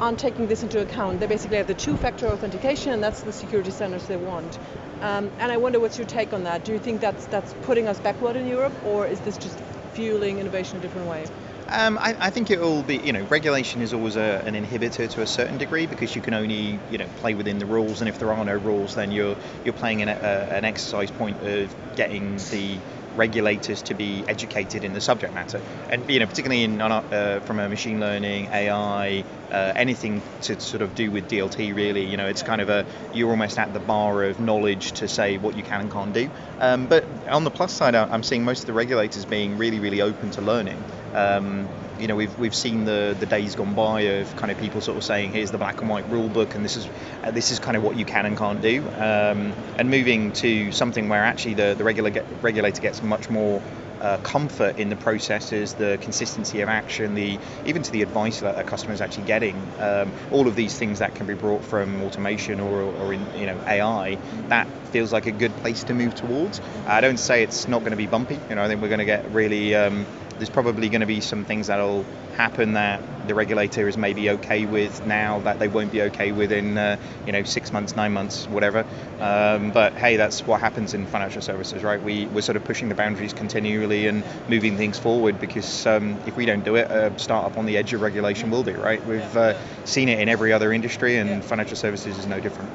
aren't 0.00 0.18
taking 0.18 0.48
this 0.48 0.64
into 0.64 0.80
account. 0.80 1.20
They 1.20 1.28
basically 1.28 1.58
have 1.58 1.68
the 1.68 1.74
two-factor 1.74 2.26
authentication, 2.26 2.92
and 2.92 3.00
that's 3.00 3.22
the 3.22 3.32
security 3.32 3.70
standards 3.70 4.08
they 4.08 4.16
want. 4.16 4.58
Um, 5.00 5.30
and 5.38 5.52
I 5.52 5.58
wonder 5.58 5.78
what's 5.78 5.96
your 5.96 6.08
take 6.08 6.32
on 6.32 6.42
that. 6.42 6.64
Do 6.64 6.72
you 6.72 6.80
think 6.80 7.00
that's 7.00 7.26
that's 7.26 7.54
putting 7.62 7.86
us 7.86 8.00
backward 8.00 8.34
in 8.34 8.48
Europe, 8.48 8.72
or 8.84 9.06
is 9.06 9.20
this 9.20 9.36
just 9.38 9.56
fueling 9.92 10.38
innovation 10.38 10.76
in 10.76 10.80
a 10.80 10.82
different 10.82 11.08
way? 11.08 11.26
Um, 11.72 11.96
I, 11.96 12.14
I, 12.20 12.28
think 12.28 12.50
it 12.50 12.60
will 12.60 12.82
be, 12.82 12.98
you 12.98 13.14
know, 13.14 13.22
regulation 13.24 13.80
is 13.80 13.94
always 13.94 14.16
a, 14.16 14.42
an 14.44 14.54
inhibitor 14.54 15.08
to 15.08 15.22
a 15.22 15.26
certain 15.26 15.56
degree 15.56 15.86
because 15.86 16.14
you 16.14 16.20
can 16.20 16.34
only, 16.34 16.78
you 16.90 16.98
know, 16.98 17.06
play 17.16 17.32
within 17.32 17.58
the 17.58 17.64
rules, 17.64 18.02
and 18.02 18.10
if 18.10 18.18
there 18.18 18.30
are 18.30 18.44
no 18.44 18.52
rules, 18.52 18.94
then 18.94 19.10
you're 19.10 19.36
you're 19.64 19.72
playing 19.72 20.02
an, 20.02 20.10
a, 20.10 20.12
an 20.12 20.66
exercise 20.66 21.10
point 21.10 21.40
of 21.42 21.74
getting 21.96 22.36
the 22.50 22.76
regulators 23.14 23.82
to 23.82 23.94
be 23.94 24.24
educated 24.28 24.84
in 24.84 24.92
the 24.92 25.00
subject 25.00 25.32
matter, 25.32 25.62
and 25.88 26.08
you 26.08 26.18
know, 26.18 26.26
particularly 26.26 26.64
in 26.64 26.80
uh, 26.80 27.40
from 27.40 27.58
a 27.58 27.68
machine 27.68 28.00
learning, 28.00 28.48
AI, 28.52 29.24
uh, 29.50 29.72
anything 29.76 30.22
to 30.40 30.58
sort 30.60 30.82
of 30.82 30.94
do 30.94 31.10
with 31.10 31.28
DLT. 31.28 31.74
Really, 31.74 32.04
you 32.04 32.16
know, 32.16 32.26
it's 32.26 32.42
kind 32.42 32.60
of 32.60 32.68
a 32.68 32.86
you're 33.10 33.30
almost 33.30 33.58
at 33.58 33.72
the 33.72 33.80
bar 33.80 34.24
of 34.24 34.38
knowledge 34.38 34.94
to 34.94 35.08
say 35.08 35.38
what 35.38 35.54
you 35.54 35.62
can 35.62 35.80
and 35.80 35.90
can't 35.90 36.12
do. 36.12 36.30
Um, 36.58 36.86
but 36.86 37.08
on 37.28 37.44
the 37.44 37.50
plus 37.50 37.72
side, 37.72 37.94
I'm 37.94 38.22
seeing 38.22 38.44
most 38.44 38.60
of 38.60 38.66
the 38.66 38.72
regulators 38.72 39.24
being 39.24 39.56
really, 39.56 39.80
really 39.80 40.00
open 40.00 40.30
to 40.32 40.42
learning. 40.42 40.86
Um, 41.12 41.70
you 41.98 42.06
know, 42.06 42.16
we've 42.16 42.36
we've 42.38 42.54
seen 42.54 42.84
the 42.84 43.16
the 43.18 43.26
days 43.26 43.54
gone 43.54 43.74
by 43.74 44.02
of 44.02 44.36
kind 44.36 44.50
of 44.50 44.58
people 44.58 44.80
sort 44.80 44.96
of 44.96 45.04
saying, 45.04 45.32
here's 45.32 45.50
the 45.50 45.58
black 45.58 45.80
and 45.80 45.90
white 45.90 46.08
rule 46.10 46.28
book, 46.28 46.54
and 46.54 46.64
this 46.64 46.76
is 46.76 46.88
uh, 47.24 47.30
this 47.30 47.50
is 47.50 47.58
kind 47.58 47.76
of 47.76 47.82
what 47.82 47.96
you 47.96 48.04
can 48.04 48.26
and 48.26 48.36
can't 48.36 48.60
do, 48.60 48.82
um, 48.96 49.52
and 49.78 49.90
moving 49.90 50.32
to 50.32 50.72
something 50.72 51.08
where 51.08 51.22
actually 51.22 51.54
the 51.54 51.74
the 51.76 51.84
regular 51.84 52.10
get, 52.10 52.26
regulator 52.42 52.80
gets 52.80 53.02
much 53.02 53.30
more 53.30 53.62
uh, 54.02 54.18
comfort 54.18 54.78
in 54.78 54.88
the 54.88 54.96
processes, 54.96 55.74
the 55.74 55.98
consistency 56.02 56.60
of 56.60 56.68
action, 56.68 57.14
the 57.14 57.38
even 57.64 57.82
to 57.82 57.92
the 57.92 58.02
advice 58.02 58.40
that 58.40 58.58
a 58.58 58.64
customer 58.64 58.92
is 58.92 59.00
actually 59.00 59.24
getting. 59.24 59.56
Um, 59.78 60.12
all 60.30 60.48
of 60.48 60.56
these 60.56 60.76
things 60.76 60.98
that 60.98 61.14
can 61.14 61.26
be 61.26 61.34
brought 61.34 61.64
from 61.64 62.02
automation 62.02 62.60
or, 62.60 62.82
or 62.82 63.12
in 63.12 63.24
you 63.36 63.46
know 63.46 63.58
AI, 63.66 64.18
that 64.48 64.66
feels 64.90 65.12
like 65.12 65.26
a 65.26 65.32
good 65.32 65.56
place 65.58 65.84
to 65.84 65.94
move 65.94 66.14
towards. 66.14 66.60
I 66.86 67.00
don't 67.00 67.16
say 67.16 67.42
it's 67.42 67.66
not 67.68 67.80
going 67.80 67.92
to 67.92 67.96
be 67.96 68.06
bumpy. 68.06 68.38
You 68.48 68.56
know, 68.56 68.62
I 68.62 68.68
think 68.68 68.82
we're 68.82 68.88
going 68.88 68.98
to 68.98 69.04
get 69.04 69.30
really 69.32 69.74
um, 69.74 70.04
there's 70.42 70.50
probably 70.50 70.88
going 70.88 71.02
to 71.02 71.06
be 71.06 71.20
some 71.20 71.44
things 71.44 71.68
that'll 71.68 72.04
happen 72.34 72.72
that 72.72 73.00
the 73.28 73.34
regulator 73.34 73.86
is 73.86 73.96
maybe 73.96 74.28
okay 74.28 74.66
with 74.66 75.06
now 75.06 75.38
that 75.38 75.60
they 75.60 75.68
won't 75.68 75.92
be 75.92 76.02
okay 76.02 76.32
with 76.32 76.50
in 76.50 76.76
uh, 76.76 76.96
you 77.26 77.32
know 77.32 77.44
six 77.44 77.72
months, 77.72 77.94
nine 77.94 78.12
months, 78.12 78.48
whatever. 78.48 78.84
Um, 79.20 79.70
but 79.70 79.92
hey, 79.92 80.16
that's 80.16 80.44
what 80.44 80.60
happens 80.60 80.94
in 80.94 81.06
financial 81.06 81.42
services, 81.42 81.84
right? 81.84 82.02
We 82.02 82.26
we're 82.26 82.40
sort 82.40 82.56
of 82.56 82.64
pushing 82.64 82.88
the 82.88 82.96
boundaries 82.96 83.32
continually 83.32 84.08
and 84.08 84.24
moving 84.48 84.76
things 84.76 84.98
forward 84.98 85.38
because 85.38 85.86
um, 85.86 86.18
if 86.26 86.36
we 86.36 86.44
don't 86.44 86.64
do 86.64 86.74
it, 86.74 86.90
a 86.90 87.16
startup 87.20 87.56
on 87.56 87.64
the 87.64 87.76
edge 87.76 87.92
of 87.92 88.00
regulation 88.00 88.50
will 88.50 88.64
be, 88.64 88.72
right? 88.72 89.04
We've 89.06 89.36
uh, 89.36 89.54
seen 89.84 90.08
it 90.08 90.18
in 90.18 90.28
every 90.28 90.52
other 90.52 90.72
industry, 90.72 91.18
and 91.18 91.44
financial 91.44 91.76
services 91.76 92.18
is 92.18 92.26
no 92.26 92.40
different. 92.40 92.68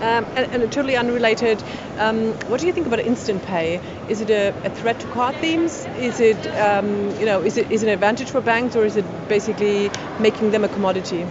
Um, 0.00 0.26
and, 0.36 0.46
and, 0.52 0.70
totally 0.70 0.94
unrelated, 0.96 1.62
um, 1.96 2.34
what 2.46 2.60
do 2.60 2.66
you 2.66 2.72
think 2.72 2.86
about 2.86 3.00
instant 3.00 3.42
pay? 3.42 3.80
Is 4.06 4.20
it 4.20 4.28
a, 4.28 4.54
a 4.62 4.68
threat 4.70 5.00
to 5.00 5.06
card 5.08 5.36
schemes? 5.38 5.86
Is 5.94 6.20
it, 6.20 6.46
um, 6.54 7.14
you 7.18 7.24
know, 7.24 7.42
is 7.42 7.56
it 7.56 7.70
is 7.70 7.82
it 7.82 7.86
an 7.86 7.92
advantage 7.94 8.30
for 8.30 8.42
banks, 8.42 8.76
or 8.76 8.84
is 8.84 8.96
it 8.96 9.06
basically 9.28 9.90
making 10.18 10.50
them 10.50 10.64
a 10.64 10.68
commodity? 10.68 11.30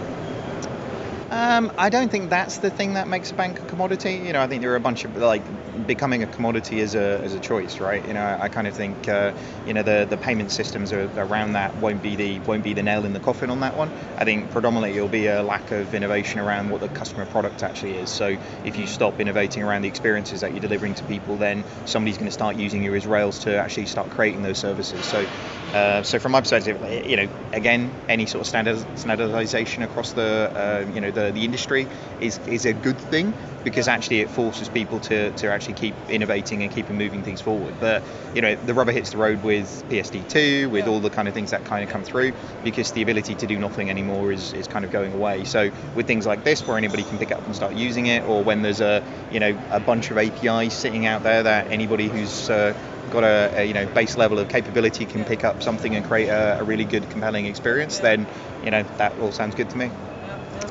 Um, 1.36 1.70
I 1.76 1.90
don't 1.90 2.10
think 2.10 2.30
that's 2.30 2.56
the 2.58 2.70
thing 2.70 2.94
that 2.94 3.08
makes 3.08 3.30
a 3.30 3.34
bank 3.34 3.60
a 3.60 3.64
commodity. 3.66 4.14
You 4.14 4.32
know, 4.32 4.40
I 4.40 4.46
think 4.46 4.62
there 4.62 4.72
are 4.72 4.76
a 4.76 4.80
bunch 4.80 5.04
of 5.04 5.14
like 5.18 5.42
becoming 5.86 6.22
a 6.22 6.26
commodity 6.26 6.80
as 6.80 6.94
a, 6.94 7.20
as 7.22 7.34
a 7.34 7.40
choice, 7.40 7.78
right? 7.78 8.02
You 8.08 8.14
know, 8.14 8.22
I, 8.22 8.44
I 8.44 8.48
kind 8.48 8.66
of 8.66 8.74
think 8.74 9.06
uh, 9.06 9.34
you 9.66 9.74
know 9.74 9.82
the, 9.82 10.06
the 10.08 10.16
payment 10.16 10.50
systems 10.50 10.94
are, 10.94 11.10
around 11.18 11.52
that 11.52 11.76
won't 11.76 12.02
be 12.02 12.16
the 12.16 12.38
won't 12.40 12.64
be 12.64 12.72
the 12.72 12.82
nail 12.82 13.04
in 13.04 13.12
the 13.12 13.20
coffin 13.20 13.50
on 13.50 13.60
that 13.60 13.76
one. 13.76 13.90
I 14.16 14.24
think 14.24 14.50
predominantly 14.50 14.96
it'll 14.96 15.08
be 15.08 15.26
a 15.26 15.42
lack 15.42 15.72
of 15.72 15.94
innovation 15.94 16.40
around 16.40 16.70
what 16.70 16.80
the 16.80 16.88
customer 16.88 17.26
product 17.26 17.62
actually 17.62 17.98
is. 17.98 18.08
So 18.08 18.38
if 18.64 18.78
you 18.78 18.86
stop 18.86 19.20
innovating 19.20 19.62
around 19.62 19.82
the 19.82 19.88
experiences 19.88 20.40
that 20.40 20.52
you're 20.52 20.62
delivering 20.62 20.94
to 20.94 21.04
people, 21.04 21.36
then 21.36 21.64
somebody's 21.84 22.16
going 22.16 22.28
to 22.28 22.34
start 22.34 22.56
using 22.56 22.82
you 22.82 22.94
as 22.94 23.06
rails 23.06 23.40
to 23.40 23.58
actually 23.58 23.86
start 23.86 24.08
creating 24.08 24.42
those 24.42 24.56
services. 24.56 25.04
So 25.04 25.26
uh, 25.72 26.02
so 26.02 26.18
from 26.18 26.32
my 26.32 26.40
perspective, 26.40 26.80
you 27.06 27.16
know, 27.16 27.28
again, 27.52 27.90
any 28.08 28.24
sort 28.24 28.40
of 28.40 28.46
standard, 28.46 28.78
standardization 28.98 29.82
across 29.82 30.12
the, 30.12 30.50
uh, 30.54 30.90
you 30.94 31.00
know, 31.00 31.10
the, 31.10 31.32
the 31.36 31.44
industry 31.44 31.86
is, 32.20 32.38
is 32.48 32.64
a 32.64 32.72
good 32.72 32.98
thing 32.98 33.32
because 33.62 33.88
actually 33.88 34.20
it 34.20 34.30
forces 34.30 34.68
people 34.68 35.00
to, 35.00 35.32
to 35.32 35.48
actually 35.48 35.74
keep 35.74 35.94
innovating 36.08 36.62
and 36.62 36.72
keeping 36.72 36.96
moving 36.96 37.22
things 37.22 37.40
forward. 37.40 37.74
But, 37.80 38.02
you 38.34 38.40
know, 38.40 38.54
the 38.54 38.74
rubber 38.74 38.92
hits 38.92 39.10
the 39.10 39.16
road 39.18 39.42
with 39.42 39.66
PSD2, 39.90 40.70
with 40.70 40.86
all 40.86 41.00
the 41.00 41.10
kind 41.10 41.26
of 41.26 41.34
things 41.34 41.50
that 41.50 41.64
kind 41.64 41.82
of 41.82 41.90
come 41.90 42.04
through 42.04 42.32
because 42.62 42.92
the 42.92 43.02
ability 43.02 43.34
to 43.34 43.46
do 43.46 43.58
nothing 43.58 43.90
anymore 43.90 44.30
is, 44.30 44.52
is 44.52 44.68
kind 44.68 44.84
of 44.84 44.92
going 44.92 45.12
away. 45.12 45.44
So 45.44 45.70
with 45.96 46.06
things 46.06 46.26
like 46.26 46.44
this 46.44 46.66
where 46.66 46.78
anybody 46.78 47.02
can 47.02 47.18
pick 47.18 47.32
up 47.32 47.44
and 47.44 47.56
start 47.56 47.74
using 47.74 48.06
it 48.06 48.24
or 48.24 48.44
when 48.44 48.62
there's 48.62 48.80
a, 48.80 49.02
you 49.32 49.40
know, 49.40 49.58
a 49.70 49.80
bunch 49.80 50.10
of 50.10 50.18
APIs 50.18 50.72
sitting 50.72 51.06
out 51.06 51.24
there 51.24 51.42
that 51.42 51.66
anybody 51.68 52.06
who's 52.06 52.48
uh, 52.48 52.72
got 53.10 53.24
a, 53.24 53.60
a, 53.60 53.64
you 53.64 53.74
know 53.74 53.86
base 53.86 54.16
level 54.16 54.38
of 54.38 54.48
capability 54.48 55.06
can 55.06 55.24
pick 55.24 55.44
up 55.44 55.62
something 55.62 55.94
and 55.94 56.04
create 56.04 56.28
a, 56.28 56.58
a, 56.60 56.64
really 56.64 56.84
good 56.84 57.08
compelling 57.10 57.46
experience 57.46 57.98
then 58.00 58.26
you 58.64 58.70
know 58.70 58.82
that 58.98 59.16
all 59.20 59.32
sounds 59.32 59.54
good 59.54 59.70
to 59.70 59.76
me 59.76 59.90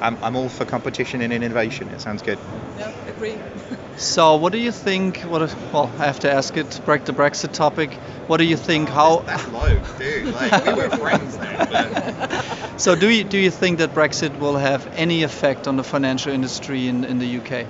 I'm, 0.02 0.18
I'm 0.24 0.36
all 0.36 0.50
for 0.50 0.66
competition 0.66 1.22
and 1.22 1.32
innovation. 1.32 1.90
It 1.90 2.02
sounds 2.02 2.22
good. 2.22 2.40
Yeah 2.78 2.92
agree. 3.16 3.38
So 3.98 4.36
what 4.36 4.52
do 4.52 4.60
you 4.60 4.72
think 4.72 5.20
what 5.22 5.42
well 5.72 5.92
I 5.98 6.06
have 6.06 6.20
to 6.22 6.32
ask 6.32 6.56
it 6.58 6.82
break 6.86 7.06
the 7.06 7.14
Brexit 7.14 7.54
topic. 7.54 7.94
What 8.28 8.38
do 8.38 8.44
you 8.44 8.58
think 8.58 8.90
how 8.90 9.20
that's 9.20 9.48
low 9.50 9.80
dude. 9.98 10.34
Like 10.34 10.66
we 10.66 10.74
were 10.74 10.90
friends 10.90 11.38
then 11.38 12.44
so 12.78 12.96
do 12.96 13.10
you 13.10 13.24
do 13.24 13.38
you 13.38 13.52
think 13.52 13.80
that 13.80 13.92
Brexit 13.92 14.38
will 14.40 14.58
have 14.58 14.88
any 14.96 15.24
effect 15.24 15.68
on 15.68 15.78
the 15.78 15.84
financial 15.84 16.34
industry 16.34 16.88
in, 16.88 17.04
in 17.04 17.20
the 17.20 17.38
UK 17.38 17.68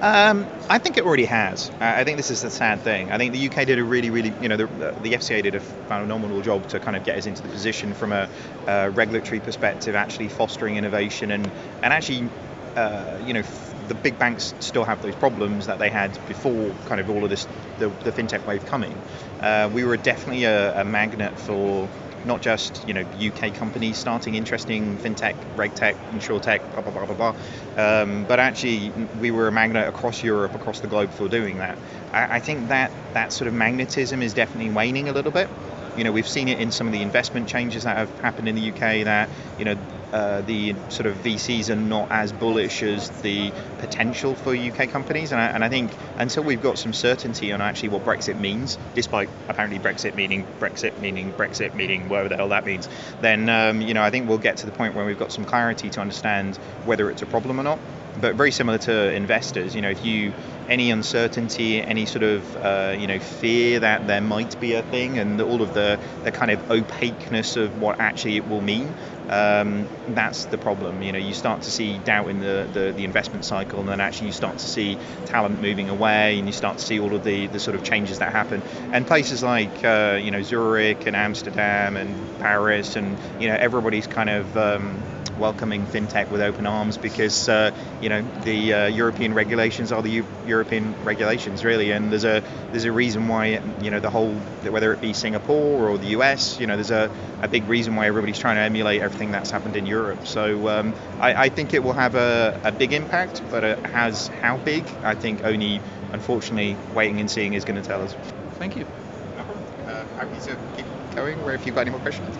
um, 0.00 0.50
I 0.68 0.78
think 0.78 0.98
it 0.98 1.04
already 1.04 1.24
has. 1.24 1.70
I 1.80 2.04
think 2.04 2.18
this 2.18 2.30
is 2.30 2.42
the 2.42 2.50
sad 2.50 2.82
thing. 2.82 3.10
I 3.10 3.18
think 3.18 3.32
the 3.32 3.38
UK 3.38 3.64
did 3.64 3.78
a 3.78 3.84
really, 3.84 4.10
really, 4.10 4.34
you 4.40 4.48
know, 4.48 4.56
the, 4.56 4.66
the 5.00 5.14
FCA 5.14 5.42
did 5.42 5.54
a 5.54 5.60
phenomenal 5.60 6.42
job 6.42 6.66
to 6.68 6.80
kind 6.80 6.96
of 6.96 7.02
get 7.02 7.16
us 7.16 7.26
into 7.26 7.42
the 7.42 7.48
position 7.48 7.94
from 7.94 8.12
a, 8.12 8.28
a 8.66 8.90
regulatory 8.90 9.40
perspective, 9.40 9.94
actually 9.94 10.28
fostering 10.28 10.76
innovation 10.76 11.30
and 11.30 11.50
and 11.82 11.92
actually, 11.94 12.30
uh, 12.76 13.18
you 13.22 13.32
know, 13.32 13.42
the 13.88 13.94
big 13.94 14.18
banks 14.18 14.54
still 14.60 14.84
have 14.84 15.00
those 15.00 15.14
problems 15.16 15.66
that 15.66 15.78
they 15.78 15.88
had 15.88 16.18
before 16.26 16.74
kind 16.84 17.00
of 17.00 17.08
all 17.08 17.24
of 17.24 17.30
this 17.30 17.46
the, 17.78 17.88
the 17.88 18.12
fintech 18.12 18.46
wave 18.46 18.66
coming. 18.66 19.02
Uh, 19.40 19.70
we 19.72 19.84
were 19.84 19.96
definitely 19.96 20.44
a, 20.44 20.80
a 20.80 20.84
magnet 20.84 21.38
for 21.38 21.88
not 22.26 22.42
just 22.42 22.86
you 22.86 22.94
know 22.94 23.02
UK 23.02 23.54
companies 23.54 23.98
starting 23.98 24.34
interesting 24.34 24.98
fintech, 24.98 25.34
regtech, 25.56 25.94
insurtech, 26.12 26.60
blah 26.72 26.82
blah 26.82 26.92
blah 26.92 27.06
blah 27.06 27.32
blah, 27.76 28.02
um, 28.02 28.24
but 28.26 28.38
actually 28.40 28.92
we 29.14 29.30
were 29.30 29.48
a 29.48 29.52
magnet 29.52 29.88
across 29.88 30.22
Europe, 30.22 30.54
across 30.54 30.80
the 30.80 30.88
globe 30.88 31.12
for 31.12 31.28
doing 31.28 31.58
that. 31.58 31.78
I, 32.12 32.36
I 32.36 32.40
think 32.40 32.68
that 32.68 32.92
that 33.14 33.32
sort 33.32 33.48
of 33.48 33.54
magnetism 33.54 34.22
is 34.22 34.34
definitely 34.34 34.70
waning 34.70 35.08
a 35.08 35.12
little 35.12 35.32
bit. 35.32 35.50
You 35.96 36.04
know, 36.04 36.12
we've 36.12 36.28
seen 36.28 36.48
it 36.48 36.58
in 36.58 36.70
some 36.70 36.86
of 36.86 36.92
the 36.92 37.02
investment 37.02 37.48
changes 37.48 37.84
that 37.84 37.96
have 37.96 38.10
happened 38.18 38.48
in 38.48 38.54
the 38.54 38.68
UK. 38.68 39.04
That 39.04 39.30
you 39.56 39.64
know, 39.64 39.76
uh, 40.16 40.40
the 40.40 40.74
sort 40.88 41.04
of 41.04 41.14
VCs 41.16 41.68
are 41.68 41.76
not 41.76 42.10
as 42.10 42.32
bullish 42.32 42.82
as 42.82 43.10
the 43.20 43.52
potential 43.76 44.34
for 44.34 44.56
UK 44.56 44.88
companies. 44.88 45.30
And 45.30 45.38
I, 45.38 45.48
and 45.48 45.62
I, 45.62 45.68
think 45.68 45.90
until 46.16 46.42
we've 46.42 46.62
got 46.62 46.78
some 46.78 46.94
certainty 46.94 47.52
on 47.52 47.60
actually 47.60 47.90
what 47.90 48.02
Brexit 48.02 48.40
means, 48.40 48.78
despite 48.94 49.28
apparently 49.50 49.78
Brexit 49.78 50.14
meaning 50.14 50.46
Brexit 50.58 50.98
meaning 51.00 51.34
Brexit 51.34 51.74
meaning 51.74 52.08
whatever 52.08 52.30
the 52.30 52.36
hell 52.36 52.48
that 52.48 52.64
means, 52.64 52.88
then 53.20 53.50
um, 53.50 53.82
you 53.82 53.92
know 53.92 54.02
I 54.02 54.08
think 54.08 54.26
we'll 54.26 54.38
get 54.38 54.56
to 54.58 54.66
the 54.66 54.72
point 54.72 54.94
where 54.94 55.04
we've 55.04 55.18
got 55.18 55.32
some 55.32 55.44
clarity 55.44 55.90
to 55.90 56.00
understand 56.00 56.56
whether 56.86 57.10
it's 57.10 57.20
a 57.20 57.26
problem 57.26 57.60
or 57.60 57.64
not 57.64 57.78
but 58.20 58.34
very 58.34 58.50
similar 58.50 58.78
to 58.78 59.12
investors. 59.12 59.74
You 59.74 59.82
know, 59.82 59.90
if 59.90 60.04
you 60.04 60.32
any 60.68 60.90
uncertainty, 60.90 61.80
any 61.80 62.06
sort 62.06 62.22
of 62.22 62.56
uh, 62.56 62.96
you 62.98 63.06
know 63.06 63.18
fear 63.18 63.80
that 63.80 64.06
there 64.06 64.20
might 64.20 64.58
be 64.60 64.74
a 64.74 64.82
thing, 64.82 65.18
and 65.18 65.40
all 65.40 65.62
of 65.62 65.74
the 65.74 65.98
the 66.24 66.32
kind 66.32 66.50
of 66.50 66.70
opaqueness 66.70 67.56
of 67.56 67.80
what 67.80 68.00
actually 68.00 68.36
it 68.36 68.48
will 68.48 68.60
mean, 68.60 68.94
um, 69.28 69.88
that's 70.08 70.44
the 70.46 70.58
problem. 70.58 71.02
You 71.02 71.12
know, 71.12 71.18
you 71.18 71.34
start 71.34 71.62
to 71.62 71.70
see 71.70 71.98
doubt 71.98 72.28
in 72.28 72.40
the, 72.40 72.68
the, 72.72 72.92
the 72.92 73.04
investment 73.04 73.44
cycle, 73.44 73.80
and 73.80 73.88
then 73.88 74.00
actually 74.00 74.28
you 74.28 74.32
start 74.32 74.58
to 74.58 74.66
see 74.66 74.98
talent 75.26 75.60
moving 75.60 75.88
away, 75.88 76.38
and 76.38 76.46
you 76.46 76.52
start 76.52 76.78
to 76.78 76.84
see 76.84 77.00
all 77.00 77.14
of 77.14 77.24
the, 77.24 77.46
the 77.48 77.58
sort 77.58 77.74
of 77.74 77.82
changes 77.82 78.18
that 78.20 78.32
happen. 78.32 78.62
And 78.92 79.06
places 79.06 79.42
like 79.42 79.84
uh, 79.84 80.18
you 80.22 80.30
know 80.30 80.42
Zurich 80.42 81.06
and 81.06 81.16
Amsterdam 81.16 81.96
and 81.96 82.14
Paris, 82.40 82.96
and 82.96 83.18
you 83.40 83.48
know 83.48 83.56
everybody's 83.56 84.06
kind 84.06 84.30
of 84.30 84.56
um, 84.56 85.02
welcoming 85.38 85.86
fintech 85.86 86.30
with 86.30 86.40
open 86.40 86.66
arms 86.66 86.96
because 86.96 87.48
uh, 87.48 87.70
you 88.00 88.05
know 88.08 88.22
the 88.42 88.72
uh, 88.72 88.86
European 88.86 89.34
regulations 89.34 89.92
are 89.92 90.02
the 90.02 90.10
U- 90.10 90.26
European 90.46 90.94
regulations 91.04 91.64
really, 91.64 91.90
and 91.90 92.10
there's 92.10 92.24
a 92.24 92.42
there's 92.70 92.84
a 92.84 92.92
reason 92.92 93.28
why 93.28 93.60
you 93.80 93.90
know 93.90 94.00
the 94.00 94.10
whole 94.10 94.32
whether 94.70 94.92
it 94.92 95.00
be 95.00 95.12
Singapore 95.12 95.88
or 95.88 95.98
the 95.98 96.08
US, 96.08 96.58
you 96.60 96.66
know 96.66 96.76
there's 96.76 96.90
a, 96.90 97.10
a 97.42 97.48
big 97.48 97.64
reason 97.68 97.96
why 97.96 98.06
everybody's 98.06 98.38
trying 98.38 98.56
to 98.56 98.62
emulate 98.62 99.02
everything 99.02 99.30
that's 99.30 99.50
happened 99.50 99.76
in 99.76 99.86
Europe. 99.86 100.26
So 100.26 100.68
um, 100.68 100.94
I, 101.20 101.44
I, 101.44 101.48
think 101.48 101.74
it 101.74 101.82
will 101.82 101.92
have 101.92 102.14
a, 102.14 102.60
a 102.64 102.72
big 102.72 102.92
impact, 102.92 103.42
but 103.50 103.64
it 103.64 103.78
has 103.86 104.28
how 104.28 104.56
big? 104.58 104.84
I 105.02 105.14
think 105.14 105.44
only 105.44 105.80
unfortunately 106.12 106.76
waiting 106.94 107.20
and 107.20 107.30
seeing 107.30 107.54
is 107.54 107.64
going 107.64 107.80
to 107.80 107.86
tell 107.86 108.02
us. 108.02 108.14
Thank 108.58 108.76
you. 108.76 108.86
Uh, 109.86 110.04
happy 110.16 110.38
to 110.40 110.56
keep 110.76 110.86
going. 111.14 111.42
Where 111.44 111.54
if 111.54 111.64
you've 111.66 111.74
got 111.74 111.82
any 111.82 111.90
more 111.90 112.00
questions 112.00 112.36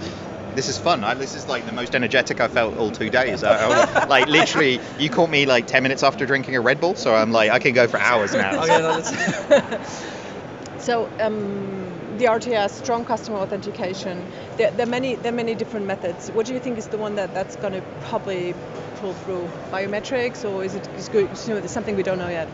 this 0.56 0.68
is 0.68 0.78
fun. 0.78 1.04
I, 1.04 1.14
this 1.14 1.34
is 1.34 1.48
like 1.48 1.66
the 1.66 1.72
most 1.72 1.94
energetic 1.94 2.40
I 2.40 2.48
felt 2.48 2.76
all 2.78 2.90
two 2.90 3.10
days. 3.10 3.44
I, 3.44 3.68
I, 3.68 4.04
like 4.16 4.26
literally, 4.26 4.80
you 4.98 5.10
caught 5.10 5.30
me 5.30 5.46
like 5.46 5.66
10 5.66 5.82
minutes 5.82 6.02
after 6.02 6.26
drinking 6.26 6.56
a 6.56 6.60
Red 6.60 6.80
Bull, 6.80 6.96
so 6.96 7.14
I'm 7.14 7.30
like, 7.30 7.50
I 7.50 7.58
can 7.58 7.74
go 7.74 7.86
for 7.86 7.98
hours 7.98 8.32
now. 8.32 8.64
okay, 8.64 8.78
no, 8.78 9.00
so 10.78 11.10
um, 11.20 12.16
the 12.16 12.24
RTS, 12.24 12.70
strong 12.70 13.04
customer 13.04 13.36
authentication. 13.36 14.26
There, 14.56 14.70
there, 14.70 14.86
are 14.86 14.90
many, 14.90 15.14
there 15.16 15.32
are 15.32 15.36
many 15.36 15.54
different 15.54 15.86
methods. 15.86 16.30
What 16.30 16.46
do 16.46 16.54
you 16.54 16.60
think 16.60 16.78
is 16.78 16.88
the 16.88 16.98
one 16.98 17.16
that 17.16 17.34
that's 17.34 17.56
going 17.56 17.74
to 17.74 17.82
probably 18.00 18.54
pull 18.96 19.12
through? 19.12 19.48
Biometrics, 19.70 20.50
or 20.50 20.64
is 20.64 20.74
it 20.74 20.88
is 20.96 21.10
good, 21.10 21.28
you 21.46 21.54
know, 21.54 21.66
something 21.66 21.96
we 21.96 22.02
don't 22.02 22.18
know 22.18 22.28
yet? 22.28 22.48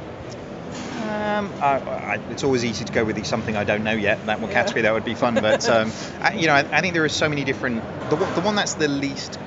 Um, 1.03 1.53
I, 1.61 1.79
I, 1.79 2.21
it's 2.31 2.45
always 2.45 2.65
easy 2.65 2.85
to 2.85 2.93
go 2.93 3.05
with 3.05 3.25
something 3.27 3.57
I 3.57 3.65
don't 3.65 3.83
know 3.83 3.93
yet. 3.93 4.25
That 4.27 4.41
one 4.41 4.51
yeah. 4.51 4.63
category 4.63 4.83
that 4.83 4.93
would 4.93 5.05
be 5.05 5.15
fun, 5.15 5.35
but 5.35 5.69
um, 5.69 5.93
I, 6.21 6.35
you 6.35 6.47
know, 6.47 6.55
I, 6.55 6.81
think 6.81 6.95
there 6.95 7.05
are 7.05 7.09
so 7.09 7.29
many 7.29 7.45
different. 7.45 7.83
The, 8.11 8.17
the 8.17 8.41
one 8.41 8.55
that's 8.55 8.75
the 8.75 8.89
least 8.89 9.39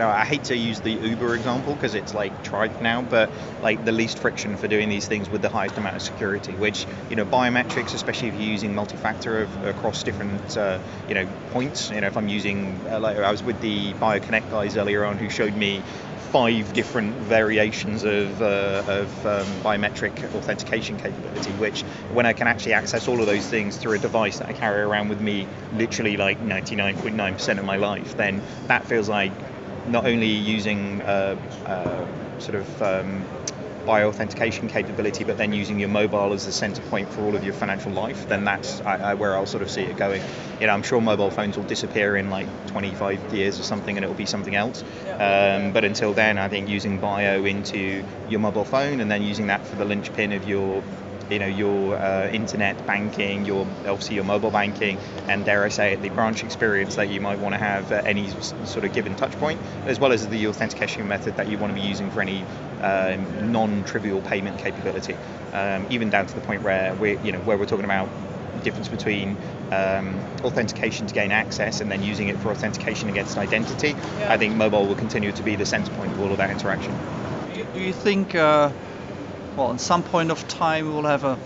I 0.00 0.24
hate 0.24 0.44
to 0.44 0.56
use 0.56 0.80
the 0.80 0.92
Uber 0.92 1.34
example 1.34 1.74
because 1.74 1.94
it's 1.94 2.14
like 2.14 2.42
tried 2.42 2.80
now, 2.80 3.02
but 3.02 3.30
like 3.62 3.84
the 3.84 3.92
least 3.92 4.18
friction 4.18 4.56
for 4.56 4.68
doing 4.68 4.88
these 4.88 5.06
things 5.06 5.28
with 5.28 5.42
the 5.42 5.48
highest 5.48 5.76
amount 5.76 5.96
of 5.96 6.02
security, 6.02 6.52
which, 6.52 6.86
you 7.10 7.16
know, 7.16 7.24
biometrics, 7.24 7.94
especially 7.94 8.28
if 8.28 8.34
you're 8.34 8.50
using 8.50 8.74
multi-factor 8.74 9.48
across 9.64 10.02
different, 10.02 10.56
uh, 10.56 10.78
you 11.08 11.14
know, 11.14 11.26
points. 11.50 11.90
You 11.90 12.00
know, 12.00 12.06
if 12.06 12.16
I'm 12.16 12.28
using, 12.28 12.80
uh, 12.90 13.00
like 13.00 13.18
I 13.18 13.30
was 13.30 13.42
with 13.42 13.60
the 13.60 13.92
BioConnect 13.94 14.50
guys 14.50 14.76
earlier 14.76 15.04
on 15.04 15.18
who 15.18 15.28
showed 15.28 15.54
me 15.54 15.82
five 16.32 16.72
different 16.72 17.14
variations 17.14 18.04
of, 18.04 18.40
uh, 18.40 18.82
of 18.86 19.26
um, 19.26 19.44
biometric 19.60 20.34
authentication 20.34 20.96
capability, 20.96 21.52
which 21.52 21.82
when 22.14 22.24
I 22.24 22.32
can 22.32 22.46
actually 22.46 22.72
access 22.72 23.06
all 23.06 23.20
of 23.20 23.26
those 23.26 23.46
things 23.46 23.76
through 23.76 23.96
a 23.96 23.98
device 23.98 24.38
that 24.38 24.48
I 24.48 24.54
carry 24.54 24.80
around 24.80 25.08
with 25.08 25.20
me 25.20 25.46
literally 25.74 26.16
like 26.16 26.40
99.9% 26.40 27.58
of 27.58 27.64
my 27.66 27.76
life, 27.76 28.16
then 28.16 28.42
that 28.68 28.86
feels 28.86 29.10
like 29.10 29.30
not 29.88 30.06
only 30.06 30.28
using 30.28 31.00
uh, 31.02 31.36
uh, 31.66 32.06
sort 32.38 32.56
of 32.56 32.82
um, 32.82 33.24
authentication 33.88 34.68
capability, 34.68 35.24
but 35.24 35.36
then 35.36 35.52
using 35.52 35.78
your 35.78 35.88
mobile 35.88 36.32
as 36.32 36.44
the 36.44 36.52
center 36.52 36.80
point 36.82 37.08
for 37.08 37.22
all 37.22 37.34
of 37.34 37.44
your 37.44 37.52
financial 37.52 37.92
life, 37.92 38.28
then 38.28 38.44
that's 38.44 38.80
I, 38.82 38.96
I, 38.96 39.14
where 39.14 39.36
I'll 39.36 39.46
sort 39.46 39.62
of 39.62 39.70
see 39.70 39.82
it 39.82 39.96
going. 39.96 40.22
You 40.60 40.66
know, 40.66 40.72
I'm 40.72 40.82
sure 40.82 41.00
mobile 41.00 41.30
phones 41.30 41.56
will 41.56 41.64
disappear 41.64 42.16
in 42.16 42.30
like 42.30 42.46
25 42.68 43.34
years 43.34 43.58
or 43.58 43.62
something, 43.62 43.96
and 43.96 44.04
it 44.04 44.08
will 44.08 44.14
be 44.14 44.26
something 44.26 44.54
else. 44.54 44.82
Um, 45.18 45.72
but 45.72 45.84
until 45.84 46.12
then, 46.12 46.38
I 46.38 46.48
think 46.48 46.68
using 46.68 46.98
bio 46.98 47.44
into 47.44 48.04
your 48.28 48.40
mobile 48.40 48.64
phone 48.64 49.00
and 49.00 49.10
then 49.10 49.22
using 49.22 49.48
that 49.48 49.66
for 49.66 49.76
the 49.76 49.84
linchpin 49.84 50.32
of 50.32 50.46
your 50.46 50.82
you 51.32 51.38
know 51.38 51.46
your 51.46 51.96
uh, 51.96 52.28
internet 52.28 52.84
banking, 52.86 53.44
your 53.44 53.66
obviously 53.86 54.16
your 54.16 54.24
mobile 54.24 54.50
banking, 54.50 54.98
and 55.28 55.44
dare 55.44 55.64
I 55.64 55.68
say 55.68 55.94
it, 55.94 56.02
the 56.02 56.10
branch 56.10 56.44
experience 56.44 56.96
that 56.96 57.08
you 57.08 57.20
might 57.20 57.38
want 57.38 57.54
to 57.54 57.58
have 57.58 57.90
at 57.90 58.06
any 58.06 58.28
sort 58.64 58.84
of 58.84 58.92
given 58.92 59.16
touch 59.16 59.32
point, 59.32 59.58
as 59.86 59.98
well 59.98 60.12
as 60.12 60.28
the 60.28 60.46
authentication 60.46 61.08
method 61.08 61.36
that 61.36 61.48
you 61.48 61.58
want 61.58 61.74
to 61.74 61.80
be 61.80 61.86
using 61.86 62.10
for 62.10 62.20
any 62.20 62.44
um, 62.82 63.50
non-trivial 63.52 64.20
payment 64.20 64.58
capability, 64.58 65.16
um, 65.52 65.86
even 65.90 66.10
down 66.10 66.26
to 66.26 66.34
the 66.34 66.40
point 66.40 66.62
where 66.62 66.94
we 66.94 67.18
you 67.24 67.32
know 67.32 67.40
where 67.40 67.56
we're 67.56 67.66
talking 67.66 67.84
about 67.84 68.08
the 68.54 68.60
difference 68.60 68.88
between 68.88 69.36
um, 69.72 70.20
authentication 70.44 71.06
to 71.06 71.14
gain 71.14 71.32
access 71.32 71.80
and 71.80 71.90
then 71.90 72.02
using 72.02 72.28
it 72.28 72.36
for 72.36 72.50
authentication 72.50 73.08
against 73.08 73.38
identity. 73.38 73.96
Yeah. 74.18 74.32
I 74.32 74.36
think 74.36 74.54
mobile 74.54 74.86
will 74.86 74.94
continue 74.94 75.32
to 75.32 75.42
be 75.42 75.56
the 75.56 75.64
center 75.64 75.90
point 75.92 76.12
of 76.12 76.20
all 76.20 76.30
of 76.30 76.38
that 76.38 76.50
interaction. 76.50 76.94
Do 77.74 77.80
you 77.80 77.92
think? 77.92 78.34
Uh 78.34 78.70
well, 79.56 79.72
at 79.72 79.80
some 79.80 80.02
point 80.02 80.30
of 80.30 80.46
time, 80.48 80.92
we'll 80.92 81.04
have 81.04 81.24
a, 81.24 81.38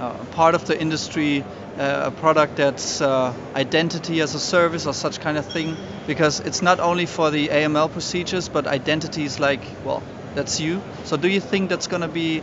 a 0.00 0.26
part 0.32 0.54
of 0.54 0.66
the 0.66 0.78
industry, 0.78 1.44
uh, 1.78 2.04
a 2.06 2.10
product 2.10 2.56
that's 2.56 3.00
uh, 3.00 3.32
identity 3.54 4.20
as 4.20 4.34
a 4.34 4.40
service 4.40 4.86
or 4.86 4.94
such 4.94 5.20
kind 5.20 5.38
of 5.38 5.46
thing, 5.46 5.76
because 6.06 6.40
it's 6.40 6.62
not 6.62 6.80
only 6.80 7.06
for 7.06 7.30
the 7.30 7.48
AML 7.48 7.92
procedures, 7.92 8.48
but 8.48 8.66
identity 8.66 9.24
is 9.24 9.40
like, 9.40 9.60
well, 9.84 10.02
that's 10.34 10.60
you. 10.60 10.82
So, 11.04 11.16
do 11.16 11.28
you 11.28 11.40
think 11.40 11.70
that's 11.70 11.86
going 11.86 12.02
to 12.02 12.08
be 12.08 12.42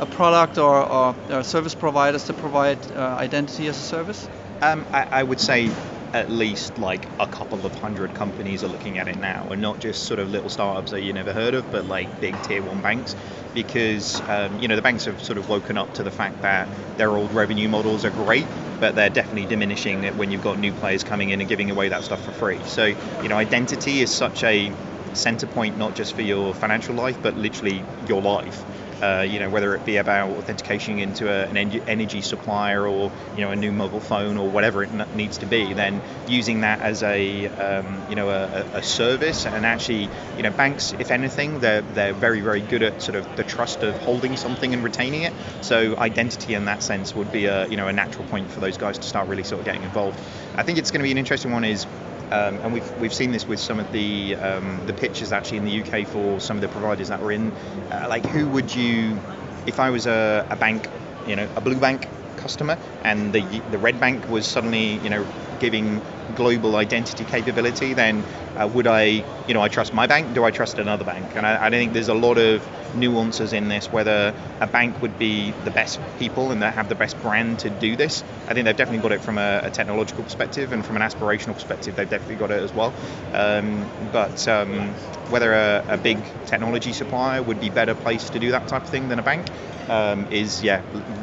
a 0.00 0.06
product 0.06 0.58
or, 0.58 0.76
or, 0.76 1.16
or, 1.30 1.42
service 1.42 1.74
providers 1.74 2.24
to 2.24 2.32
provide 2.32 2.78
uh, 2.92 3.16
identity 3.18 3.68
as 3.68 3.78
a 3.78 3.82
service? 3.82 4.28
Um, 4.60 4.84
I, 4.92 5.20
I 5.20 5.22
would 5.22 5.40
say 5.40 5.70
at 6.12 6.30
least 6.30 6.78
like 6.78 7.08
a 7.18 7.26
couple 7.26 7.64
of 7.66 7.74
hundred 7.74 8.14
companies 8.14 8.62
are 8.62 8.68
looking 8.68 8.98
at 8.98 9.08
it 9.08 9.18
now, 9.18 9.48
and 9.50 9.60
not 9.60 9.78
just 9.80 10.04
sort 10.04 10.20
of 10.20 10.28
little 10.28 10.48
startups 10.50 10.90
that 10.90 11.02
you 11.02 11.12
never 11.12 11.32
heard 11.32 11.54
of, 11.54 11.70
but 11.70 11.84
like 11.84 12.20
big 12.20 12.42
tier 12.42 12.62
one 12.62 12.80
banks, 12.80 13.14
because 13.52 14.20
um, 14.26 14.58
you 14.58 14.68
know 14.68 14.76
the 14.76 14.82
banks 14.82 15.04
have 15.06 15.20
sort 15.22 15.38
of 15.38 15.48
woken 15.48 15.76
up 15.76 15.92
to 15.94 16.02
the 16.02 16.10
fact 16.10 16.40
that 16.42 16.70
their 16.96 17.16
old 17.16 17.32
revenue 17.32 17.68
models 17.68 18.04
are 18.04 18.10
great, 18.10 18.50
but 18.78 18.94
they're 18.94 19.10
definitely 19.10 19.46
diminishing 19.46 20.04
it 20.04 20.16
when 20.16 20.30
you've 20.30 20.40
got 20.40 20.58
new 20.58 20.72
players 20.72 21.02
coming 21.04 21.30
in 21.30 21.40
and 21.40 21.48
giving 21.48 21.70
away 21.70 21.88
that 21.88 22.04
stuff 22.04 22.20
for 22.22 22.32
free. 22.32 22.62
So 22.64 22.94
you 23.20 23.28
know 23.28 23.36
identity 23.36 24.00
is 24.02 24.12
such 24.14 24.44
a 24.44 24.76
center 25.14 25.46
point 25.46 25.76
not 25.76 25.94
just 25.94 26.14
for 26.14 26.22
your 26.22 26.54
financial 26.54 26.94
life, 26.94 27.20
but 27.22 27.36
literally 27.36 27.86
your 28.06 28.22
life 28.22 28.64
uh, 29.02 29.26
you 29.28 29.40
know, 29.40 29.50
whether 29.50 29.74
it 29.74 29.84
be 29.84 29.96
about 29.96 30.30
authentication 30.30 31.00
into 31.00 31.28
a, 31.28 31.46
an 31.46 31.56
energy 31.88 32.20
supplier 32.20 32.86
or 32.86 33.10
you 33.34 33.42
know 33.42 33.50
a 33.50 33.56
new 33.56 33.72
mobile 33.72 34.00
phone 34.00 34.36
or 34.36 34.48
whatever 34.48 34.84
it 34.84 34.90
needs 35.16 35.38
to 35.38 35.46
be, 35.46 35.72
then 35.72 36.00
using 36.28 36.60
that 36.60 36.80
as 36.80 37.02
a 37.02 37.46
um, 37.48 38.00
you 38.08 38.14
know 38.14 38.30
a, 38.30 38.64
a, 38.74 38.82
service 38.82 39.44
and 39.44 39.66
actually 39.66 40.08
you 40.36 40.42
know 40.42 40.50
banks, 40.50 40.92
if 40.98 41.10
anything, 41.10 41.58
they're 41.58 41.82
they're 41.82 42.14
very 42.14 42.40
very 42.40 42.60
good 42.60 42.82
at 42.82 43.02
sort 43.02 43.16
of 43.16 43.36
the 43.36 43.42
trust 43.42 43.82
of 43.82 43.96
holding 43.98 44.36
something 44.36 44.72
and 44.72 44.84
retaining 44.84 45.22
it. 45.22 45.32
So 45.62 45.96
identity 45.96 46.54
in 46.54 46.66
that 46.66 46.82
sense 46.82 47.14
would 47.14 47.32
be 47.32 47.46
a 47.46 47.66
you 47.66 47.76
know 47.76 47.88
a 47.88 47.92
natural 47.92 48.24
point 48.26 48.50
for 48.50 48.60
those 48.60 48.78
guys 48.78 48.98
to 48.98 49.04
start 49.04 49.28
really 49.28 49.42
sort 49.42 49.58
of 49.58 49.64
getting 49.64 49.82
involved. 49.82 50.18
I 50.54 50.62
think 50.62 50.78
it's 50.78 50.92
going 50.92 51.00
to 51.00 51.04
be 51.04 51.10
an 51.10 51.18
interesting 51.18 51.50
one 51.50 51.64
is 51.64 51.86
um, 52.32 52.60
and 52.62 52.72
we've 52.72 52.90
we've 52.98 53.12
seen 53.14 53.30
this 53.30 53.46
with 53.46 53.60
some 53.60 53.78
of 53.78 53.90
the 53.92 54.36
um, 54.40 54.80
the 54.86 54.94
pitches 54.94 55.32
actually 55.32 55.58
in 55.58 55.64
the 55.64 55.80
UK 55.82 56.06
for 56.08 56.40
some 56.40 56.56
of 56.56 56.60
the 56.62 56.68
providers 56.68 57.08
that 57.08 57.20
were 57.20 57.30
in. 57.32 57.52
Uh, 57.90 58.06
like, 58.08 58.24
who 58.26 58.48
would 58.48 58.74
you, 58.74 59.20
if 59.66 59.78
I 59.78 59.90
was 59.90 60.06
a, 60.06 60.46
a 60.50 60.56
bank, 60.56 60.88
you 61.26 61.36
know, 61.36 61.48
a 61.56 61.60
blue 61.60 61.78
bank 61.78 62.08
customer, 62.36 62.78
and 63.02 63.32
the 63.34 63.42
the 63.70 63.78
red 63.78 64.00
bank 64.00 64.28
was 64.28 64.46
suddenly, 64.46 64.96
you 65.04 65.10
know, 65.10 65.26
giving 65.62 66.02
global 66.34 66.76
identity 66.76 67.24
capability, 67.24 67.94
then 67.94 68.22
uh, 68.56 68.68
would 68.74 68.86
I, 68.86 69.24
you 69.46 69.54
know, 69.54 69.62
I 69.62 69.68
trust 69.68 69.94
my 69.94 70.06
bank? 70.06 70.34
Do 70.34 70.44
I 70.44 70.50
trust 70.50 70.78
another 70.78 71.04
bank? 71.04 71.36
And 71.36 71.46
I, 71.46 71.66
I 71.66 71.70
think 71.70 71.92
there's 71.92 72.08
a 72.08 72.14
lot 72.14 72.36
of 72.36 72.66
nuances 72.96 73.52
in 73.52 73.68
this. 73.68 73.90
Whether 73.90 74.34
a 74.60 74.66
bank 74.66 75.00
would 75.00 75.18
be 75.18 75.52
the 75.64 75.70
best 75.70 76.00
people 76.18 76.50
and 76.50 76.60
that 76.62 76.74
have 76.74 76.88
the 76.88 76.94
best 76.94 77.20
brand 77.22 77.60
to 77.60 77.70
do 77.70 77.96
this. 77.96 78.22
I 78.48 78.54
think 78.54 78.64
they've 78.64 78.76
definitely 78.76 79.02
got 79.02 79.12
it 79.12 79.22
from 79.22 79.38
a, 79.38 79.62
a 79.64 79.70
technological 79.70 80.24
perspective 80.24 80.72
and 80.72 80.84
from 80.84 80.96
an 80.96 81.02
aspirational 81.02 81.54
perspective. 81.54 81.96
They've 81.96 82.10
definitely 82.10 82.36
got 82.36 82.50
it 82.50 82.62
as 82.62 82.74
well. 82.74 82.92
Um, 83.32 83.88
but 84.12 84.46
um, 84.48 84.90
whether 85.30 85.52
a, 85.54 85.84
a, 85.88 85.96
big 85.96 86.18
technology 86.46 86.92
supplier 86.92 87.42
would 87.42 87.60
be 87.60 87.70
better 87.70 87.94
placed 87.94 88.32
to 88.32 88.40
do 88.40 88.50
that 88.50 88.66
type 88.68 88.82
of 88.82 88.88
thing 88.88 89.08
than 89.08 89.18
a 89.18 89.22
bank 89.22 89.46
um, 89.88 90.26
is, 90.30 90.62
yeah, 90.62 90.82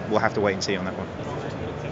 we'll 0.10 0.19
have 0.19 0.34
to 0.36 0.41
wait 0.41 0.53
and 0.53 0.63
see 0.63 0.77
on 0.77 0.86
that 0.86 0.98
one 0.98 1.38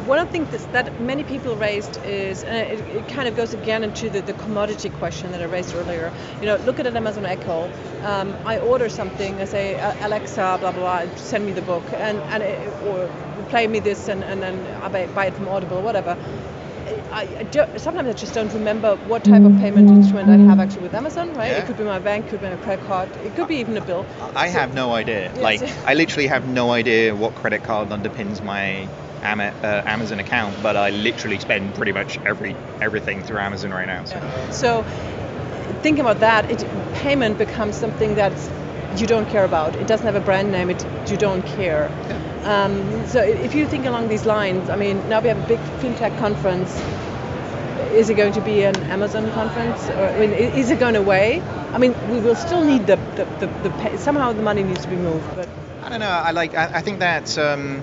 one 0.07 0.19
of 0.19 0.27
the 0.27 0.31
things 0.31 0.65
that 0.67 1.01
many 1.01 1.23
people 1.23 1.55
raised 1.57 1.97
is, 2.05 2.43
uh, 2.45 2.47
it, 2.47 2.79
it, 2.95 3.07
kind 3.09 3.27
of 3.27 3.35
goes 3.35 3.53
again 3.53 3.83
into 3.83 4.09
the, 4.09 4.21
the, 4.21 4.33
commodity 4.33 4.89
question 4.89 5.31
that 5.33 5.41
I 5.41 5.45
raised 5.45 5.75
earlier. 5.75 6.11
You 6.39 6.45
know, 6.45 6.55
look 6.65 6.79
at 6.79 6.87
an 6.87 6.95
Amazon 6.95 7.25
Echo. 7.25 7.69
Um, 8.03 8.33
I 8.45 8.57
order 8.59 8.87
something, 8.87 9.35
I 9.41 9.45
say, 9.45 9.75
Alexa, 10.01 10.57
blah, 10.61 10.71
blah, 10.71 10.71
blah, 10.71 11.15
send 11.17 11.45
me 11.45 11.51
the 11.51 11.61
book, 11.61 11.83
and, 11.93 12.17
and 12.31 12.41
it, 12.41 12.83
or 12.83 13.09
play 13.49 13.67
me 13.67 13.79
this, 13.79 14.07
and, 14.07 14.23
and 14.23 14.41
then 14.41 14.65
I 14.81 14.87
buy, 14.87 15.07
buy 15.07 15.25
it 15.25 15.33
from 15.33 15.49
Audible, 15.49 15.81
whatever. 15.81 16.17
I, 17.11 17.23
I 17.53 17.77
sometimes 17.77 18.07
I 18.07 18.13
just 18.13 18.33
don't 18.33 18.53
remember 18.53 18.95
what 19.07 19.25
type 19.25 19.43
of 19.43 19.57
payment 19.57 19.89
instrument 19.89 20.29
I 20.29 20.37
have 20.37 20.59
actually 20.59 20.83
with 20.83 20.93
Amazon, 20.93 21.33
right? 21.33 21.51
Yeah. 21.51 21.57
It 21.57 21.65
could 21.65 21.77
be 21.77 21.83
my 21.83 21.99
bank, 21.99 22.29
could 22.29 22.39
be 22.39 22.47
my 22.47 22.55
credit 22.57 22.85
card, 22.85 23.09
it 23.25 23.35
could 23.35 23.49
be 23.49 23.55
even 23.55 23.75
a 23.75 23.81
bill. 23.81 24.05
I 24.35 24.47
so, 24.47 24.59
have 24.59 24.73
no 24.73 24.93
idea. 24.93 25.33
Yes. 25.35 25.41
Like, 25.41 25.61
I 25.85 25.95
literally 25.95 26.27
have 26.27 26.47
no 26.47 26.71
idea 26.71 27.13
what 27.13 27.35
credit 27.35 27.63
card 27.63 27.89
underpins 27.89 28.41
my 28.41 28.87
uh, 29.23 29.83
Amazon 29.85 30.19
account, 30.19 30.61
but 30.61 30.77
I 30.77 30.89
literally 30.89 31.39
spend 31.39 31.75
pretty 31.75 31.91
much 31.91 32.19
every 32.25 32.55
everything 32.81 33.23
through 33.23 33.39
Amazon 33.39 33.71
right 33.71 33.87
now. 33.87 34.05
So, 34.05 34.15
yeah. 34.15 34.51
so 34.51 34.85
think 35.81 35.99
about 35.99 36.19
that. 36.19 36.49
It, 36.51 36.65
payment 36.95 37.37
becomes 37.37 37.75
something 37.75 38.15
that 38.15 38.33
you 38.97 39.07
don't 39.07 39.27
care 39.29 39.45
about. 39.45 39.75
It 39.75 39.87
doesn't 39.87 40.05
have 40.05 40.15
a 40.15 40.21
brand 40.21 40.51
name. 40.51 40.69
It 40.69 40.85
you 41.09 41.17
don't 41.17 41.45
care. 41.45 41.91
Yeah. 42.09 42.63
Um, 42.65 43.07
so 43.07 43.21
if 43.21 43.53
you 43.53 43.67
think 43.67 43.85
along 43.85 44.07
these 44.07 44.25
lines, 44.25 44.69
I 44.69 44.75
mean, 44.75 45.07
now 45.09 45.19
we 45.19 45.27
have 45.27 45.43
a 45.43 45.47
big 45.47 45.59
fintech 45.81 46.17
conference. 46.19 46.81
Is 47.93 48.09
it 48.09 48.15
going 48.15 48.33
to 48.33 48.41
be 48.41 48.63
an 48.63 48.75
Amazon 48.91 49.31
conference, 49.31 49.89
or 49.89 50.05
I 50.05 50.19
mean, 50.19 50.31
is 50.31 50.69
it 50.69 50.79
going 50.79 50.95
away? 50.95 51.41
I 51.73 51.77
mean, 51.77 51.93
we 52.11 52.19
will 52.19 52.35
still 52.35 52.63
need 52.63 52.87
the 52.87 52.95
the, 53.15 53.25
the, 53.39 53.47
the 53.63 53.69
pay, 53.81 53.97
somehow 53.97 54.33
the 54.33 54.41
money 54.41 54.63
needs 54.63 54.83
to 54.83 54.89
be 54.89 54.95
moved, 54.95 55.25
but. 55.35 55.47
I 55.83 55.89
don't 55.89 56.01
know. 56.01 56.09
I 56.09 56.31
like. 56.31 56.53
I, 56.53 56.79
I 56.79 56.81
think 56.81 56.99
that 56.99 57.37
um, 57.37 57.81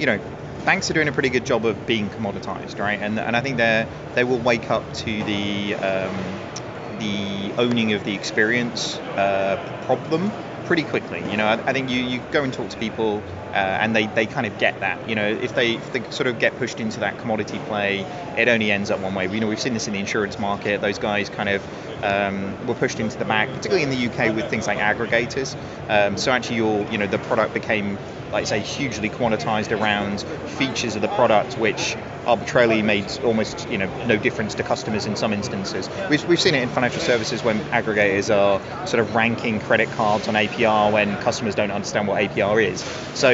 you 0.00 0.06
know 0.06 0.18
banks 0.66 0.90
are 0.90 0.94
doing 0.94 1.08
a 1.08 1.12
pretty 1.12 1.30
good 1.30 1.46
job 1.46 1.64
of 1.64 1.86
being 1.86 2.10
commoditized, 2.10 2.78
right? 2.78 2.98
And 3.00 3.18
and 3.18 3.34
I 3.34 3.40
think 3.40 3.56
they 3.56 3.86
they 4.12 4.24
will 4.24 4.40
wake 4.40 4.70
up 4.70 4.92
to 5.04 5.24
the 5.24 5.76
um, 5.80 6.42
the 6.90 7.54
owning 7.56 7.92
of 7.92 8.04
the 8.04 8.14
experience 8.14 9.00
uh, 9.16 9.56
problem 9.80 10.34
pretty 10.66 10.82
quickly. 10.82 11.20
You 11.30 11.36
know, 11.36 11.46
I, 11.46 11.54
I, 11.68 11.72
think 11.72 11.90
you, 11.90 12.00
you 12.00 12.20
go 12.32 12.42
and 12.42 12.52
talk 12.52 12.68
to 12.70 12.76
people 12.76 13.22
uh, 13.52 13.56
and 13.56 13.94
they, 13.94 14.06
they 14.08 14.26
kind 14.26 14.46
of 14.46 14.58
get 14.58 14.80
that. 14.80 15.08
You 15.08 15.14
know, 15.14 15.26
if 15.26 15.54
they, 15.54 15.74
if 15.74 15.92
they 15.92 16.02
sort 16.10 16.26
of 16.26 16.38
get 16.38 16.56
pushed 16.58 16.80
into 16.80 17.00
that 17.00 17.18
commodity 17.18 17.58
play, 17.66 18.00
it 18.36 18.48
only 18.48 18.70
ends 18.70 18.90
up 18.90 19.00
one 19.00 19.14
way. 19.14 19.28
You 19.28 19.40
know, 19.40 19.46
we've 19.46 19.60
seen 19.60 19.74
this 19.74 19.86
in 19.86 19.94
the 19.94 20.00
insurance 20.00 20.38
market. 20.38 20.80
Those 20.80 20.98
guys 20.98 21.28
kind 21.28 21.48
of 21.48 21.62
um, 22.04 22.66
were 22.66 22.74
pushed 22.74 23.00
into 23.00 23.16
the 23.16 23.24
back, 23.24 23.48
particularly 23.48 23.82
in 23.82 23.90
the 23.90 24.08
UK 24.08 24.34
with 24.34 24.50
things 24.50 24.66
like 24.66 24.78
aggregators. 24.78 25.56
Um, 25.88 26.16
so 26.16 26.32
actually, 26.32 26.56
your 26.56 26.86
you 26.90 26.98
know 26.98 27.06
the 27.06 27.18
product 27.18 27.54
became 27.54 27.96
like 28.32 28.46
say, 28.46 28.60
hugely 28.60 29.08
quantized 29.08 29.78
around 29.78 30.20
features 30.58 30.96
of 30.96 31.02
the 31.02 31.08
product, 31.08 31.56
which 31.58 31.96
arbitrarily 32.26 32.82
made 32.82 33.06
almost 33.24 33.68
you 33.70 33.78
know 33.78 34.06
no 34.06 34.16
difference 34.16 34.54
to 34.56 34.62
customers 34.62 35.06
in 35.06 35.16
some 35.16 35.32
instances. 35.32 35.88
We've, 36.10 36.26
we've 36.28 36.40
seen 36.40 36.54
it 36.54 36.62
in 36.62 36.68
financial 36.68 37.00
services 37.00 37.42
when 37.42 37.60
aggregators 37.66 38.34
are 38.34 38.60
sort 38.86 39.00
of 39.00 39.14
ranking 39.14 39.60
credit 39.60 39.90
cards 39.92 40.28
on 40.28 40.34
APR 40.34 40.92
when 40.92 41.16
customers 41.18 41.54
don't 41.54 41.70
understand 41.70 42.08
what 42.08 42.20
APR 42.22 42.64
is. 42.64 42.84
So 43.14 43.28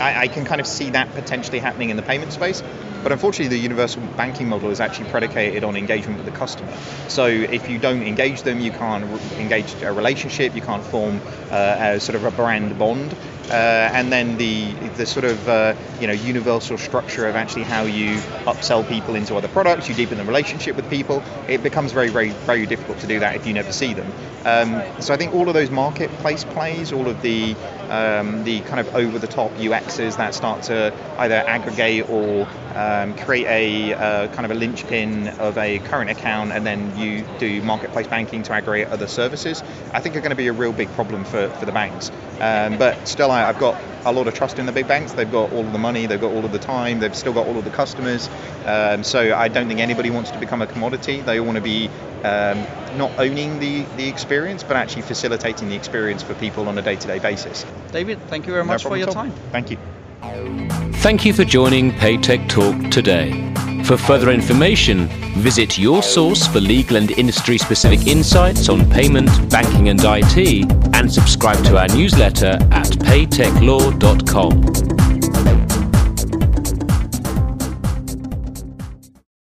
I, 0.00 0.22
I 0.22 0.28
can 0.28 0.44
kind 0.44 0.60
of 0.60 0.66
see 0.66 0.90
that 0.90 1.12
potentially 1.14 1.58
happening 1.58 1.90
in 1.90 1.96
the 1.96 2.02
payment 2.02 2.32
space. 2.32 2.62
But 3.06 3.12
unfortunately, 3.12 3.56
the 3.56 3.62
universal 3.62 4.02
banking 4.16 4.48
model 4.48 4.68
is 4.70 4.80
actually 4.80 5.08
predicated 5.10 5.62
on 5.62 5.76
engagement 5.76 6.18
with 6.18 6.26
the 6.26 6.36
customer. 6.36 6.76
So 7.06 7.26
if 7.26 7.70
you 7.70 7.78
don't 7.78 8.02
engage 8.02 8.42
them, 8.42 8.58
you 8.58 8.72
can't 8.72 9.04
engage 9.38 9.72
a 9.82 9.92
relationship, 9.92 10.56
you 10.56 10.60
can't 10.60 10.82
form 10.82 11.20
uh, 11.52 11.76
a 11.78 12.00
sort 12.00 12.16
of 12.16 12.24
a 12.24 12.32
brand 12.32 12.76
bond. 12.80 13.14
Uh, 13.48 13.52
and 13.94 14.12
then 14.12 14.36
the 14.38 14.72
the 14.96 15.06
sort 15.06 15.24
of 15.24 15.48
uh, 15.48 15.74
you 16.00 16.08
know 16.08 16.12
universal 16.12 16.76
structure 16.76 17.28
of 17.28 17.36
actually 17.36 17.62
how 17.62 17.84
you 17.84 18.16
upsell 18.44 18.84
people 18.88 19.14
into 19.14 19.36
other 19.36 19.46
products, 19.46 19.88
you 19.88 19.94
deepen 19.94 20.18
the 20.18 20.24
relationship 20.24 20.74
with 20.74 20.90
people. 20.90 21.22
It 21.46 21.62
becomes 21.62 21.92
very 21.92 22.08
very 22.08 22.30
very 22.30 22.66
difficult 22.66 22.98
to 22.98 23.06
do 23.06 23.20
that 23.20 23.36
if 23.36 23.46
you 23.46 23.52
never 23.52 23.70
see 23.70 23.94
them. 23.94 24.12
Um, 24.44 24.82
so 25.00 25.14
I 25.14 25.16
think 25.16 25.32
all 25.32 25.46
of 25.46 25.54
those 25.54 25.70
marketplace 25.70 26.42
plays, 26.42 26.92
all 26.92 27.06
of 27.06 27.22
the 27.22 27.54
um, 27.88 28.42
the 28.42 28.62
kind 28.62 28.80
of 28.80 28.96
over 28.96 29.16
the 29.20 29.28
top 29.28 29.52
UXs 29.52 30.16
that 30.16 30.34
start 30.34 30.64
to 30.64 30.92
either 31.18 31.36
aggregate 31.36 32.10
or 32.10 32.48
um, 32.76 33.14
create 33.14 33.46
a 33.46 33.94
uh, 33.94 34.28
kind 34.28 34.44
of 34.44 34.50
a 34.50 34.54
linchpin 34.54 35.28
of 35.28 35.56
a 35.56 35.78
current 35.80 36.10
account 36.10 36.52
and 36.52 36.66
then 36.66 36.96
you 36.98 37.24
do 37.38 37.62
marketplace 37.62 38.06
banking 38.06 38.42
to 38.44 38.52
aggregate 38.52 38.88
other 38.88 39.06
services, 39.06 39.62
I 39.92 40.00
think 40.00 40.14
are 40.16 40.20
going 40.20 40.30
to 40.30 40.36
be 40.36 40.48
a 40.48 40.52
real 40.52 40.72
big 40.72 40.90
problem 40.90 41.24
for, 41.24 41.48
for 41.48 41.64
the 41.64 41.72
banks. 41.72 42.10
Um, 42.40 42.76
but 42.76 43.08
still, 43.08 43.30
I, 43.30 43.48
I've 43.48 43.58
got 43.58 43.80
a 44.04 44.12
lot 44.12 44.28
of 44.28 44.34
trust 44.34 44.58
in 44.58 44.66
the 44.66 44.72
big 44.72 44.86
banks. 44.86 45.14
They've 45.14 45.30
got 45.30 45.52
all 45.52 45.64
of 45.64 45.72
the 45.72 45.78
money, 45.78 46.06
they've 46.06 46.20
got 46.20 46.32
all 46.32 46.44
of 46.44 46.52
the 46.52 46.58
time, 46.58 47.00
they've 47.00 47.16
still 47.16 47.32
got 47.32 47.46
all 47.46 47.58
of 47.58 47.64
the 47.64 47.70
customers. 47.70 48.28
Um, 48.66 49.02
so 49.02 49.34
I 49.34 49.48
don't 49.48 49.68
think 49.68 49.80
anybody 49.80 50.10
wants 50.10 50.30
to 50.30 50.38
become 50.38 50.60
a 50.60 50.66
commodity. 50.66 51.22
They 51.22 51.40
want 51.40 51.56
to 51.56 51.62
be 51.62 51.88
um, 52.24 52.66
not 52.96 53.10
owning 53.18 53.58
the, 53.58 53.82
the 53.96 54.08
experience, 54.08 54.62
but 54.62 54.76
actually 54.76 55.02
facilitating 55.02 55.68
the 55.68 55.76
experience 55.76 56.22
for 56.22 56.34
people 56.34 56.68
on 56.68 56.76
a 56.76 56.82
day 56.82 56.96
to 56.96 57.06
day 57.06 57.18
basis. 57.18 57.64
David, 57.90 58.20
thank 58.28 58.46
you 58.46 58.52
very 58.52 58.64
much 58.64 58.82
for 58.82 58.96
your 58.96 59.12
time. 59.12 59.32
Thank 59.50 59.70
you. 59.70 59.78
Thank 60.22 61.24
you 61.24 61.32
for 61.32 61.44
joining 61.44 61.92
Paytech 61.92 62.48
Talk 62.48 62.90
today. 62.90 63.52
For 63.84 63.96
further 63.96 64.30
information, 64.30 65.06
visit 65.36 65.78
your 65.78 66.02
source 66.02 66.46
for 66.46 66.60
legal 66.60 66.96
and 66.96 67.10
industry 67.12 67.58
specific 67.58 68.06
insights 68.06 68.68
on 68.68 68.88
payment, 68.90 69.28
banking, 69.50 69.88
and 69.88 70.00
IT, 70.02 70.70
and 70.94 71.12
subscribe 71.12 71.62
to 71.66 71.78
our 71.78 71.88
newsletter 71.88 72.58
at 72.72 72.88
paytechlaw.com. 72.88 74.95